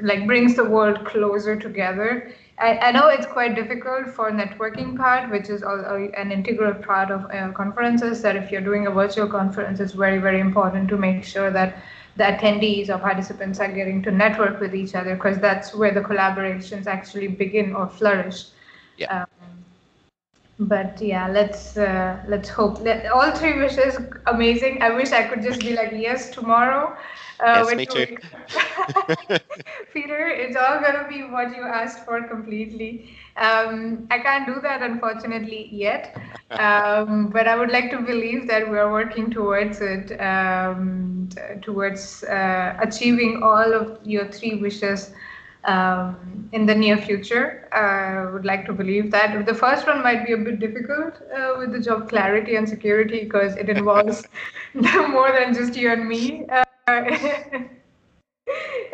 like 0.00 0.26
brings 0.26 0.54
the 0.56 0.64
world 0.64 1.04
closer 1.04 1.56
together 1.56 2.32
I, 2.62 2.78
I 2.78 2.92
know 2.92 3.08
it's 3.08 3.26
quite 3.26 3.56
difficult 3.56 4.08
for 4.08 4.30
networking 4.30 4.96
part, 4.96 5.30
which 5.30 5.48
is 5.48 5.62
an 5.62 6.30
integral 6.30 6.74
part 6.74 7.10
of 7.10 7.24
uh, 7.30 7.50
conferences. 7.52 8.22
That 8.22 8.36
if 8.36 8.52
you're 8.52 8.60
doing 8.60 8.86
a 8.86 8.90
virtual 8.90 9.26
conference, 9.26 9.80
it's 9.80 9.92
very 9.92 10.18
very 10.18 10.38
important 10.38 10.88
to 10.90 10.96
make 10.96 11.24
sure 11.24 11.50
that 11.50 11.82
the 12.16 12.24
attendees 12.24 12.88
or 12.88 12.98
participants 12.98 13.58
are 13.58 13.72
getting 13.72 14.02
to 14.02 14.10
network 14.10 14.60
with 14.60 14.74
each 14.74 14.94
other 14.94 15.14
because 15.16 15.38
that's 15.38 15.74
where 15.74 15.92
the 15.92 16.02
collaborations 16.02 16.86
actually 16.86 17.28
begin 17.28 17.74
or 17.74 17.88
flourish. 17.88 18.44
Yeah. 18.96 19.22
Um, 19.22 19.41
but 20.68 21.00
yeah 21.00 21.28
let's 21.28 21.76
uh, 21.76 22.16
let's 22.28 22.48
hope 22.48 22.82
that 22.84 23.06
all 23.10 23.30
three 23.32 23.58
wishes 23.58 23.98
amazing. 24.26 24.82
I 24.82 24.90
wish 24.90 25.12
i 25.12 25.22
could 25.28 25.42
just 25.42 25.62
be 25.62 25.72
like 25.74 25.92
yes 25.92 26.30
tomorrow 26.30 26.96
uh, 27.40 27.64
yes, 27.64 27.74
me 27.74 27.86
too. 27.86 28.06
peter 29.92 30.26
it's 30.28 30.56
all 30.56 30.80
gonna 30.80 31.06
be 31.08 31.22
what 31.22 31.54
you 31.56 31.62
asked 31.62 32.04
for 32.04 32.22
completely. 32.28 33.10
Um, 33.36 34.06
i 34.10 34.18
can't 34.18 34.46
do 34.46 34.60
that 34.62 34.82
unfortunately 34.82 35.68
yet. 35.72 36.16
Um, 36.56 37.30
but 37.30 37.46
i 37.48 37.56
would 37.56 37.70
like 37.70 37.90
to 37.90 38.00
believe 38.00 38.46
that 38.48 38.70
we 38.70 38.78
are 38.78 38.90
working 38.92 39.30
towards 39.30 39.80
it 39.80 40.12
um, 40.20 41.28
towards 41.62 42.22
uh, 42.24 42.76
achieving 42.80 43.42
all 43.42 43.72
of 43.74 43.98
your 44.04 44.26
three 44.30 44.54
wishes 44.60 45.12
um, 45.64 46.48
in 46.52 46.66
the 46.66 46.74
near 46.74 46.96
future. 46.96 47.68
I 47.72 48.30
would 48.30 48.44
like 48.44 48.66
to 48.66 48.72
believe 48.72 49.10
that 49.12 49.46
the 49.46 49.54
first 49.54 49.86
one 49.86 50.02
might 50.02 50.26
be 50.26 50.32
a 50.32 50.36
bit 50.36 50.58
difficult 50.60 51.20
uh, 51.34 51.54
with 51.58 51.72
the 51.72 51.80
job 51.80 52.08
clarity 52.08 52.56
and 52.56 52.68
security 52.68 53.24
because 53.24 53.56
it 53.56 53.68
involves 53.68 54.26
more 54.74 55.32
than 55.32 55.54
just 55.54 55.76
you 55.76 55.90
and 55.92 56.08
me. 56.08 56.46
Uh, 56.48 56.64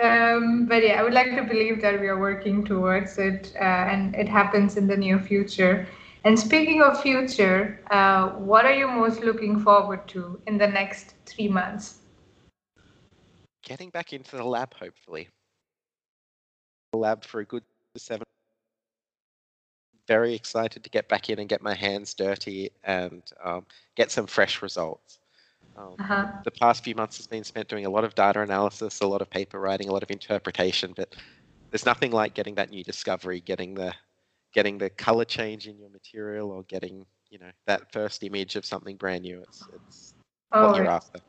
um, 0.02 0.66
but 0.66 0.82
yeah, 0.82 1.00
I 1.00 1.02
would 1.02 1.14
like 1.14 1.34
to 1.36 1.42
believe 1.42 1.80
that 1.82 2.00
we 2.00 2.08
are 2.08 2.18
working 2.18 2.64
towards 2.64 3.18
it 3.18 3.52
uh, 3.56 3.64
and 3.64 4.14
it 4.14 4.28
happens 4.28 4.76
in 4.76 4.86
the 4.86 4.96
near 4.96 5.18
future. 5.18 5.86
And 6.24 6.38
speaking 6.38 6.82
of 6.82 7.00
future, 7.00 7.80
uh, 7.90 8.30
what 8.30 8.64
are 8.64 8.74
you 8.74 8.88
most 8.88 9.20
looking 9.20 9.58
forward 9.60 10.06
to 10.08 10.40
in 10.46 10.58
the 10.58 10.66
next 10.66 11.14
three 11.26 11.48
months? 11.48 12.00
Getting 13.62 13.90
back 13.90 14.12
into 14.12 14.36
the 14.36 14.44
lab, 14.44 14.74
hopefully 14.74 15.28
lab 16.92 17.24
for 17.24 17.40
a 17.40 17.44
good 17.44 17.62
seven. 17.96 18.24
Very 20.06 20.34
excited 20.34 20.82
to 20.84 20.90
get 20.90 21.08
back 21.08 21.28
in 21.28 21.38
and 21.38 21.48
get 21.48 21.60
my 21.60 21.74
hands 21.74 22.14
dirty 22.14 22.70
and 22.84 23.22
um, 23.44 23.66
get 23.94 24.10
some 24.10 24.26
fresh 24.26 24.62
results. 24.62 25.18
Um, 25.76 25.94
uh-huh. 25.98 26.26
The 26.44 26.50
past 26.50 26.82
few 26.82 26.94
months 26.94 27.18
has 27.18 27.26
been 27.26 27.44
spent 27.44 27.68
doing 27.68 27.84
a 27.84 27.90
lot 27.90 28.04
of 28.04 28.14
data 28.14 28.40
analysis, 28.40 29.00
a 29.00 29.06
lot 29.06 29.20
of 29.20 29.28
paper 29.28 29.60
writing, 29.60 29.88
a 29.88 29.92
lot 29.92 30.02
of 30.02 30.10
interpretation, 30.10 30.94
but 30.96 31.14
there's 31.70 31.84
nothing 31.84 32.10
like 32.10 32.34
getting 32.34 32.54
that 32.54 32.70
new 32.70 32.82
discovery, 32.82 33.40
getting 33.40 33.74
the 33.74 33.92
getting 34.54 34.78
the 34.78 34.88
color 34.90 35.24
change 35.24 35.66
in 35.68 35.78
your 35.78 35.90
material, 35.90 36.50
or 36.50 36.62
getting 36.64 37.04
you 37.30 37.38
know 37.38 37.50
that 37.66 37.92
first 37.92 38.22
image 38.22 38.56
of 38.56 38.64
something 38.64 38.96
brand 38.96 39.22
new. 39.22 39.40
It's 39.42 39.68
it's 39.74 40.14
oh, 40.52 40.68
what 40.68 40.76
you're 40.76 40.86
after. 40.86 41.20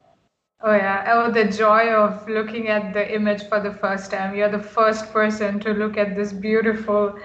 Oh 0.62 0.74
yeah, 0.74 1.06
oh 1.13 1.32
the 1.32 1.45
joy 1.45 1.89
of 1.93 2.28
looking 2.28 2.67
at 2.67 2.93
the 2.93 3.15
image 3.15 3.48
for 3.48 3.62
the 3.62 3.74
first 3.74 4.12
time. 4.12 4.36
You're 4.36 4.52
the 4.52 4.62
first 4.62 5.13
person 5.13 5.60
to 5.62 5.72
look 5.72 5.98
at 5.98 6.17
this 6.17 6.34
beautiful 6.34 7.17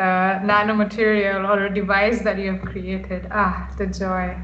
uh, 0.00 0.40
nanomaterial 0.40 1.48
or 1.48 1.66
a 1.66 1.74
device 1.74 2.22
that 2.22 2.38
you 2.38 2.52
have 2.52 2.62
created. 2.62 3.28
Ah, 3.30 3.72
the 3.78 3.86
joy. 3.86 4.36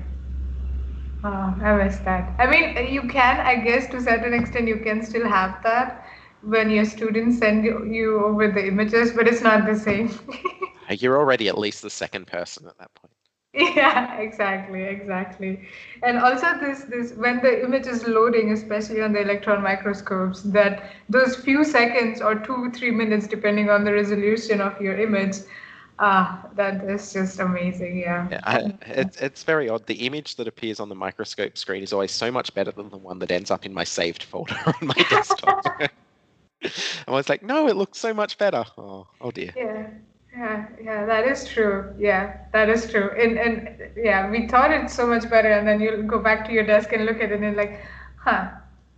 Oh, 1.24 1.54
I 1.60 1.82
miss 1.82 1.98
that. 2.00 2.36
I 2.38 2.46
mean, 2.46 2.92
you 2.92 3.08
can, 3.08 3.40
I 3.40 3.56
guess, 3.56 3.88
to 3.90 4.00
certain 4.00 4.32
extent, 4.32 4.68
you 4.68 4.76
can 4.76 5.02
still 5.02 5.26
have 5.26 5.60
that 5.64 6.06
when 6.42 6.70
your 6.70 6.84
students 6.84 7.38
send 7.38 7.64
you 7.64 8.24
over 8.24 8.46
the 8.46 8.64
images, 8.64 9.10
but 9.10 9.26
it's 9.26 9.42
not 9.42 9.66
the 9.66 9.74
same. 9.74 10.10
You're 10.90 11.18
already 11.18 11.48
at 11.48 11.58
least 11.58 11.82
the 11.82 11.90
second 11.90 12.28
person 12.28 12.68
at 12.68 12.78
that 12.78 12.94
point 12.94 13.15
yeah 13.56 14.18
exactly 14.18 14.82
exactly. 14.84 15.66
And 16.02 16.18
also 16.18 16.58
this 16.60 16.84
this 16.84 17.14
when 17.14 17.40
the 17.42 17.64
image 17.64 17.86
is 17.86 18.06
loading 18.06 18.52
especially 18.52 19.02
on 19.02 19.12
the 19.12 19.20
electron 19.22 19.62
microscopes 19.62 20.42
that 20.42 20.90
those 21.08 21.36
few 21.36 21.64
seconds 21.64 22.20
or 22.20 22.34
two 22.34 22.70
three 22.72 22.90
minutes 22.90 23.26
depending 23.26 23.70
on 23.70 23.84
the 23.84 23.92
resolution 23.92 24.60
of 24.60 24.80
your 24.80 24.98
image 24.98 25.36
ah 25.98 26.46
that 26.54 26.84
is 26.84 27.12
just 27.12 27.40
amazing 27.40 27.98
yeah, 27.98 28.28
yeah 28.30 28.40
I, 28.44 28.72
it's, 28.86 29.16
it's 29.18 29.42
very 29.44 29.68
odd. 29.68 29.86
The 29.86 30.06
image 30.06 30.36
that 30.36 30.48
appears 30.48 30.80
on 30.80 30.88
the 30.88 30.94
microscope 30.94 31.56
screen 31.56 31.82
is 31.82 31.92
always 31.92 32.12
so 32.12 32.30
much 32.30 32.54
better 32.54 32.72
than 32.72 32.90
the 32.90 32.98
one 32.98 33.18
that 33.20 33.30
ends 33.30 33.50
up 33.50 33.64
in 33.64 33.72
my 33.72 33.84
saved 33.84 34.22
folder 34.22 34.58
on 34.66 34.86
my 34.86 35.04
desktop. 35.08 35.66
I 37.08 37.10
was 37.10 37.28
like 37.28 37.42
no 37.42 37.68
it 37.68 37.76
looks 37.76 37.98
so 37.98 38.12
much 38.12 38.38
better. 38.38 38.64
Oh 38.76 39.06
oh 39.20 39.30
dear. 39.30 39.54
Yeah 39.56 39.86
yeah, 40.36 40.66
yeah, 40.82 41.06
that 41.06 41.26
is 41.26 41.48
true. 41.48 41.94
Yeah, 41.98 42.36
that 42.52 42.68
is 42.68 42.90
true. 42.90 43.10
And 43.18 43.38
and 43.38 43.90
yeah, 43.96 44.30
we 44.30 44.46
thought 44.48 44.70
it 44.70 44.90
so 44.90 45.06
much 45.06 45.28
better, 45.30 45.50
and 45.50 45.66
then 45.66 45.80
you 45.80 46.02
go 46.02 46.18
back 46.18 46.44
to 46.46 46.52
your 46.52 46.64
desk 46.64 46.92
and 46.92 47.06
look 47.06 47.20
at 47.20 47.32
it, 47.32 47.40
and 47.40 47.56
like, 47.56 47.80
huh, 48.18 48.48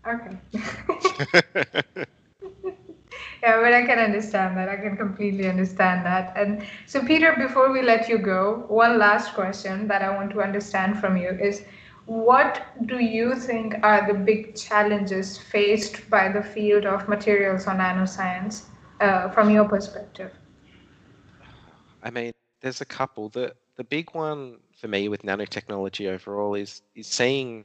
okay. 0.07 0.37
yeah, 3.43 3.61
but 3.61 3.73
I 3.73 3.85
can 3.87 3.99
understand 3.99 4.57
that. 4.57 4.69
I 4.69 4.77
can 4.77 4.97
completely 4.97 5.49
understand 5.49 6.05
that. 6.07 6.33
And 6.37 6.67
so, 6.87 7.05
Peter, 7.05 7.35
before 7.37 7.73
we 7.73 7.83
let 7.83 8.09
you 8.09 8.19
go, 8.19 8.65
one 8.69 8.99
last 8.99 9.35
question 9.35 9.87
that 9.89 10.03
I 10.03 10.11
want 10.15 10.31
to 10.33 10.43
understand 10.43 10.99
from 10.99 11.17
you 11.17 11.31
is 11.31 11.65
what 12.07 12.63
do 12.87 12.99
you 12.99 13.35
think 13.37 13.75
are 13.83 14.07
the 14.11 14.19
big 14.19 14.57
challenges 14.57 15.39
faced 15.39 16.09
by 16.11 16.29
the 16.33 16.43
field 16.43 16.87
of 16.87 17.09
materials 17.09 17.67
or 17.67 17.73
nanoscience 17.73 18.65
uh, 19.01 19.29
from 19.31 19.51
your 19.51 19.69
perspective? 19.69 20.33
I 22.03 22.11
mean, 22.11 22.33
there's 22.61 22.81
a 22.81 22.87
couple. 22.87 23.29
The 23.29 23.55
the 23.77 23.85
big 23.85 24.15
one 24.15 24.59
for 24.77 24.89
me 24.89 25.09
with 25.09 25.23
nanotechnology 25.23 26.09
overall 26.09 26.55
is 26.55 26.83
is 26.95 27.07
seeing 27.07 27.65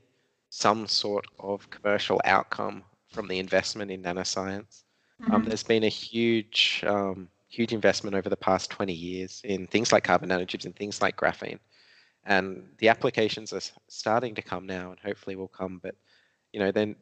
some 0.49 0.87
sort 0.87 1.25
of 1.39 1.69
commercial 1.69 2.21
outcome 2.25 2.83
from 3.07 3.27
the 3.27 3.39
investment 3.39 3.91
in 3.91 4.03
nanoscience. 4.03 4.83
Um, 5.19 5.25
mm-hmm. 5.25 5.33
Um, 5.33 5.43
there's 5.45 5.63
been 5.63 5.83
a 5.83 5.89
huge 5.89 6.83
um, 6.85 7.29
huge 7.49 7.73
investment 7.73 8.15
over 8.15 8.29
the 8.29 8.37
past 8.37 8.71
20 8.71 8.93
years 8.93 9.41
in 9.43 9.67
things 9.67 9.91
like 9.91 10.03
carbon 10.03 10.29
nanotubes 10.29 10.65
and 10.65 10.75
things 10.75 11.01
like 11.01 11.17
graphene, 11.17 11.59
and 12.25 12.63
the 12.77 12.89
applications 12.89 13.53
are 13.53 13.61
starting 13.87 14.35
to 14.35 14.41
come 14.41 14.65
now, 14.65 14.91
and 14.91 14.99
hopefully 14.99 15.35
will 15.35 15.47
come. 15.47 15.79
But 15.81 15.95
you 16.51 16.59
know, 16.59 16.71
then 16.71 16.95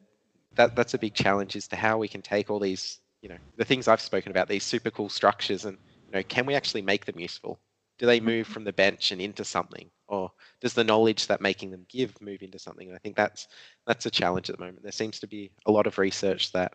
that 0.54 0.76
that's 0.76 0.94
a 0.94 0.98
big 0.98 1.14
challenge 1.14 1.56
as 1.56 1.68
to 1.68 1.76
how 1.76 1.98
we 1.98 2.08
can 2.08 2.22
take 2.22 2.50
all 2.50 2.58
these 2.58 2.98
you 3.22 3.28
know 3.28 3.38
the 3.56 3.64
things 3.64 3.88
I've 3.88 4.00
spoken 4.00 4.30
about, 4.30 4.48
these 4.48 4.64
super 4.64 4.90
cool 4.90 5.08
structures 5.08 5.64
and 5.64 5.78
know, 6.12 6.22
can 6.22 6.46
we 6.46 6.54
actually 6.54 6.82
make 6.82 7.04
them 7.04 7.18
useful? 7.18 7.58
Do 7.98 8.06
they 8.06 8.20
move 8.20 8.46
from 8.46 8.64
the 8.64 8.72
bench 8.72 9.12
and 9.12 9.20
into 9.20 9.44
something, 9.44 9.90
or 10.08 10.30
does 10.60 10.74
the 10.74 10.84
knowledge 10.84 11.26
that 11.26 11.40
making 11.40 11.70
them 11.70 11.86
give 11.88 12.20
move 12.20 12.42
into 12.42 12.58
something? 12.58 12.88
And 12.88 12.96
I 12.96 12.98
think 12.98 13.16
that's 13.16 13.48
that's 13.86 14.06
a 14.06 14.10
challenge 14.10 14.50
at 14.50 14.56
the 14.56 14.64
moment. 14.64 14.82
There 14.82 14.92
seems 14.92 15.20
to 15.20 15.26
be 15.26 15.52
a 15.66 15.72
lot 15.72 15.86
of 15.86 15.98
research 15.98 16.52
that 16.52 16.74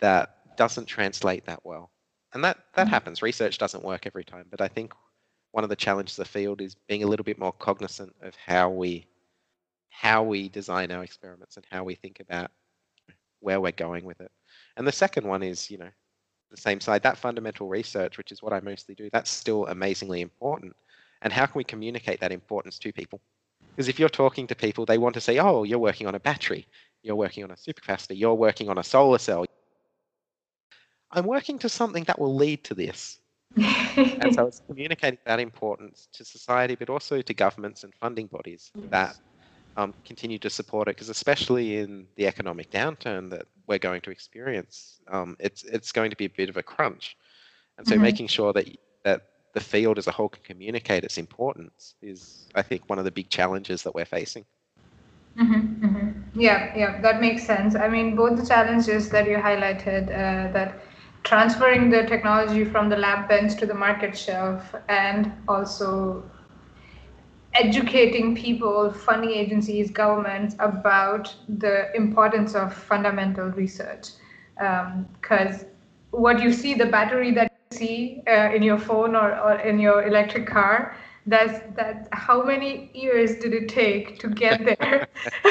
that 0.00 0.56
doesn't 0.56 0.86
translate 0.86 1.46
that 1.46 1.60
well, 1.64 1.90
and 2.32 2.42
that 2.42 2.58
that 2.74 2.84
mm-hmm. 2.84 2.90
happens. 2.90 3.22
Research 3.22 3.58
doesn't 3.58 3.84
work 3.84 4.06
every 4.06 4.24
time, 4.24 4.46
but 4.50 4.60
I 4.60 4.68
think 4.68 4.92
one 5.52 5.64
of 5.64 5.70
the 5.70 5.76
challenges 5.76 6.18
of 6.18 6.26
the 6.26 6.32
field 6.32 6.60
is 6.60 6.74
being 6.88 7.02
a 7.02 7.06
little 7.06 7.24
bit 7.24 7.38
more 7.38 7.52
cognizant 7.52 8.14
of 8.22 8.34
how 8.34 8.70
we 8.70 9.06
how 9.88 10.22
we 10.22 10.48
design 10.48 10.90
our 10.90 11.02
experiments 11.02 11.56
and 11.56 11.64
how 11.70 11.82
we 11.82 11.94
think 11.94 12.20
about 12.20 12.50
where 13.40 13.60
we're 13.60 13.72
going 13.72 14.04
with 14.04 14.20
it. 14.20 14.30
And 14.76 14.86
the 14.86 14.92
second 14.92 15.26
one 15.26 15.42
is, 15.42 15.70
you 15.70 15.78
know, 15.78 15.88
the 16.50 16.56
same 16.56 16.80
side, 16.80 17.02
that 17.02 17.18
fundamental 17.18 17.68
research, 17.68 18.18
which 18.18 18.32
is 18.32 18.42
what 18.42 18.52
I 18.52 18.60
mostly 18.60 18.94
do, 18.94 19.08
that's 19.12 19.30
still 19.30 19.66
amazingly 19.66 20.20
important. 20.20 20.74
And 21.22 21.32
how 21.32 21.46
can 21.46 21.58
we 21.58 21.64
communicate 21.64 22.20
that 22.20 22.32
importance 22.32 22.78
to 22.80 22.92
people? 22.92 23.20
Because 23.76 23.88
if 23.88 23.98
you're 23.98 24.08
talking 24.08 24.46
to 24.46 24.54
people, 24.54 24.86
they 24.86 24.98
want 24.98 25.14
to 25.14 25.20
say, 25.20 25.38
oh, 25.38 25.64
you're 25.64 25.78
working 25.78 26.06
on 26.06 26.14
a 26.14 26.20
battery, 26.20 26.66
you're 27.02 27.16
working 27.16 27.44
on 27.44 27.50
a 27.50 27.54
supercapacitor, 27.54 28.16
you're 28.16 28.34
working 28.34 28.68
on 28.68 28.78
a 28.78 28.84
solar 28.84 29.18
cell. 29.18 29.44
I'm 31.10 31.26
working 31.26 31.58
to 31.60 31.68
something 31.68 32.04
that 32.04 32.18
will 32.18 32.34
lead 32.34 32.64
to 32.64 32.74
this. 32.74 33.18
and 33.56 34.34
so 34.34 34.46
it's 34.46 34.60
communicating 34.66 35.18
that 35.26 35.40
importance 35.40 36.08
to 36.14 36.24
society, 36.24 36.74
but 36.74 36.90
also 36.90 37.22
to 37.22 37.34
governments 37.34 37.84
and 37.84 37.94
funding 37.94 38.26
bodies 38.26 38.72
that 38.90 39.16
um, 39.76 39.94
continue 40.04 40.38
to 40.38 40.50
support 40.50 40.88
it 40.88 40.96
because 40.96 41.08
especially 41.08 41.76
in 41.78 42.06
the 42.16 42.26
economic 42.26 42.70
downturn 42.70 43.30
that 43.30 43.46
we're 43.66 43.78
going 43.78 44.00
to 44.02 44.10
experience, 44.10 45.00
um, 45.08 45.36
it's 45.38 45.64
it's 45.64 45.92
going 45.92 46.10
to 46.10 46.16
be 46.16 46.24
a 46.24 46.30
bit 46.30 46.48
of 46.48 46.56
a 46.56 46.62
crunch, 46.62 47.16
and 47.78 47.86
so 47.86 47.94
mm-hmm. 47.94 48.02
making 48.02 48.26
sure 48.26 48.52
that 48.52 48.66
that 49.04 49.22
the 49.52 49.60
field 49.60 49.98
as 49.98 50.06
a 50.06 50.12
whole 50.12 50.28
can 50.28 50.42
communicate 50.42 51.02
its 51.02 51.16
importance 51.16 51.94
is, 52.02 52.46
I 52.54 52.62
think, 52.62 52.82
one 52.88 52.98
of 52.98 53.06
the 53.06 53.10
big 53.10 53.30
challenges 53.30 53.82
that 53.84 53.94
we're 53.94 54.04
facing. 54.04 54.44
Mm-hmm, 55.38 55.84
mm-hmm. 55.84 56.40
Yeah, 56.40 56.76
yeah, 56.76 57.00
that 57.00 57.20
makes 57.20 57.46
sense. 57.46 57.74
I 57.74 57.88
mean, 57.88 58.16
both 58.16 58.38
the 58.38 58.46
challenges 58.46 59.08
that 59.10 59.26
you 59.26 59.36
highlighted, 59.36 60.04
uh, 60.08 60.52
that 60.52 60.82
transferring 61.24 61.90
the 61.90 62.04
technology 62.04 62.64
from 62.64 62.88
the 62.88 62.96
lab 62.96 63.28
bench 63.28 63.56
to 63.60 63.66
the 63.66 63.74
market 63.74 64.16
shelf, 64.16 64.74
and 64.88 65.32
also 65.48 66.22
educating 67.58 68.34
people, 68.34 68.92
funding 68.92 69.30
agencies, 69.30 69.90
governments 69.90 70.56
about 70.58 71.34
the 71.48 71.94
importance 71.96 72.54
of 72.54 72.72
fundamental 72.74 73.46
research. 73.48 74.08
Because 74.54 75.62
um, 75.62 75.68
what 76.10 76.42
you 76.42 76.52
see, 76.52 76.74
the 76.74 76.86
battery 76.86 77.32
that 77.32 77.52
you 77.70 77.78
see 77.78 78.22
uh, 78.26 78.54
in 78.54 78.62
your 78.62 78.78
phone 78.78 79.14
or, 79.14 79.38
or 79.38 79.60
in 79.60 79.78
your 79.78 80.06
electric 80.06 80.46
car 80.46 80.96
that's 81.26 81.58
that 81.74 82.08
how 82.12 82.42
many 82.42 82.90
years 82.94 83.36
did 83.36 83.52
it 83.52 83.68
take 83.68 84.18
to 84.20 84.28
get 84.28 84.64
there 84.64 85.08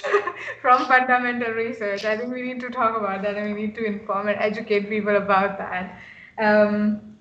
from 0.62 0.86
fundamental 0.86 1.52
research 1.52 2.06
i 2.06 2.18
think 2.18 2.34
we 2.34 2.42
need 2.42 2.62
to 2.62 2.70
talk 2.70 2.98
about 2.98 3.22
that 3.22 3.36
and 3.36 3.54
we 3.54 3.62
need 3.62 3.76
to 3.76 3.84
inform 3.84 4.30
and 4.30 4.38
educate 4.40 4.90
people 4.90 5.18
about 5.18 5.58
that 5.58 6.00
um, 6.42 7.15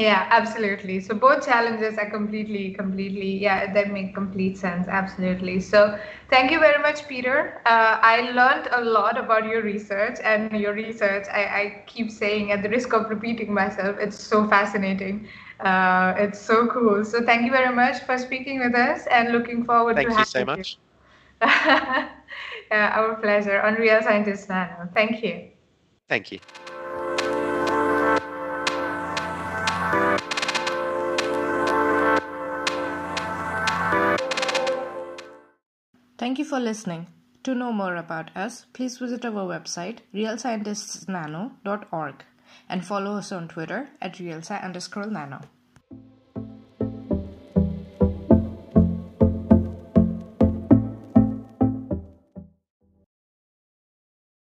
yeah 0.00 0.26
absolutely 0.30 1.00
so 1.00 1.14
both 1.14 1.44
challenges 1.46 1.98
are 1.98 2.10
completely 2.10 2.72
completely 2.74 3.38
yeah 3.38 3.72
that 3.72 3.92
make 3.92 4.14
complete 4.14 4.56
sense 4.58 4.88
absolutely 4.88 5.60
so 5.60 5.98
thank 6.30 6.50
you 6.50 6.60
very 6.60 6.82
much 6.82 7.06
peter 7.08 7.60
uh, 7.66 7.98
i 8.02 8.30
learned 8.32 8.68
a 8.72 8.82
lot 8.82 9.18
about 9.18 9.46
your 9.46 9.62
research 9.62 10.18
and 10.24 10.52
your 10.52 10.72
research 10.74 11.26
I, 11.32 11.42
I 11.60 11.84
keep 11.86 12.10
saying 12.10 12.52
at 12.52 12.62
the 12.62 12.68
risk 12.68 12.92
of 12.94 13.08
repeating 13.10 13.52
myself 13.52 13.96
it's 13.98 14.18
so 14.18 14.46
fascinating 14.48 15.28
uh, 15.60 16.14
it's 16.18 16.40
so 16.40 16.66
cool. 16.68 17.04
So 17.04 17.22
thank 17.24 17.44
you 17.44 17.50
very 17.50 17.74
much 17.74 18.02
for 18.04 18.16
speaking 18.18 18.60
with 18.60 18.74
us 18.74 19.06
and 19.06 19.32
looking 19.32 19.64
forward 19.64 20.00
thank 20.00 20.08
to 20.08 20.10
you 20.16 20.24
so 20.24 20.44
much. 20.44 20.56
You. 20.56 20.64
yeah, 21.42 22.92
our 22.94 23.14
pleasure 23.16 23.60
on 23.60 23.74
Real 23.74 24.02
Scientist 24.02 24.48
Nano. 24.48 24.88
Thank 24.94 25.22
you. 25.22 25.50
Thank 26.08 26.32
you. 26.32 26.40
Thank 36.20 36.38
you 36.38 36.44
for 36.44 36.60
listening. 36.60 37.06
To 37.44 37.54
know 37.54 37.72
more 37.72 37.96
about 37.96 38.36
us, 38.36 38.66
please 38.74 38.98
visit 38.98 39.24
our 39.24 39.48
website 39.48 40.00
realscientistsnano.org 40.14 42.24
and 42.68 42.84
follow 42.84 43.16
us 43.16 43.32
on 43.32 43.48
Twitter 43.48 43.88
at 44.02 44.16
realsci 44.16 44.62
underscore 44.62 45.06
nano. 45.06 45.40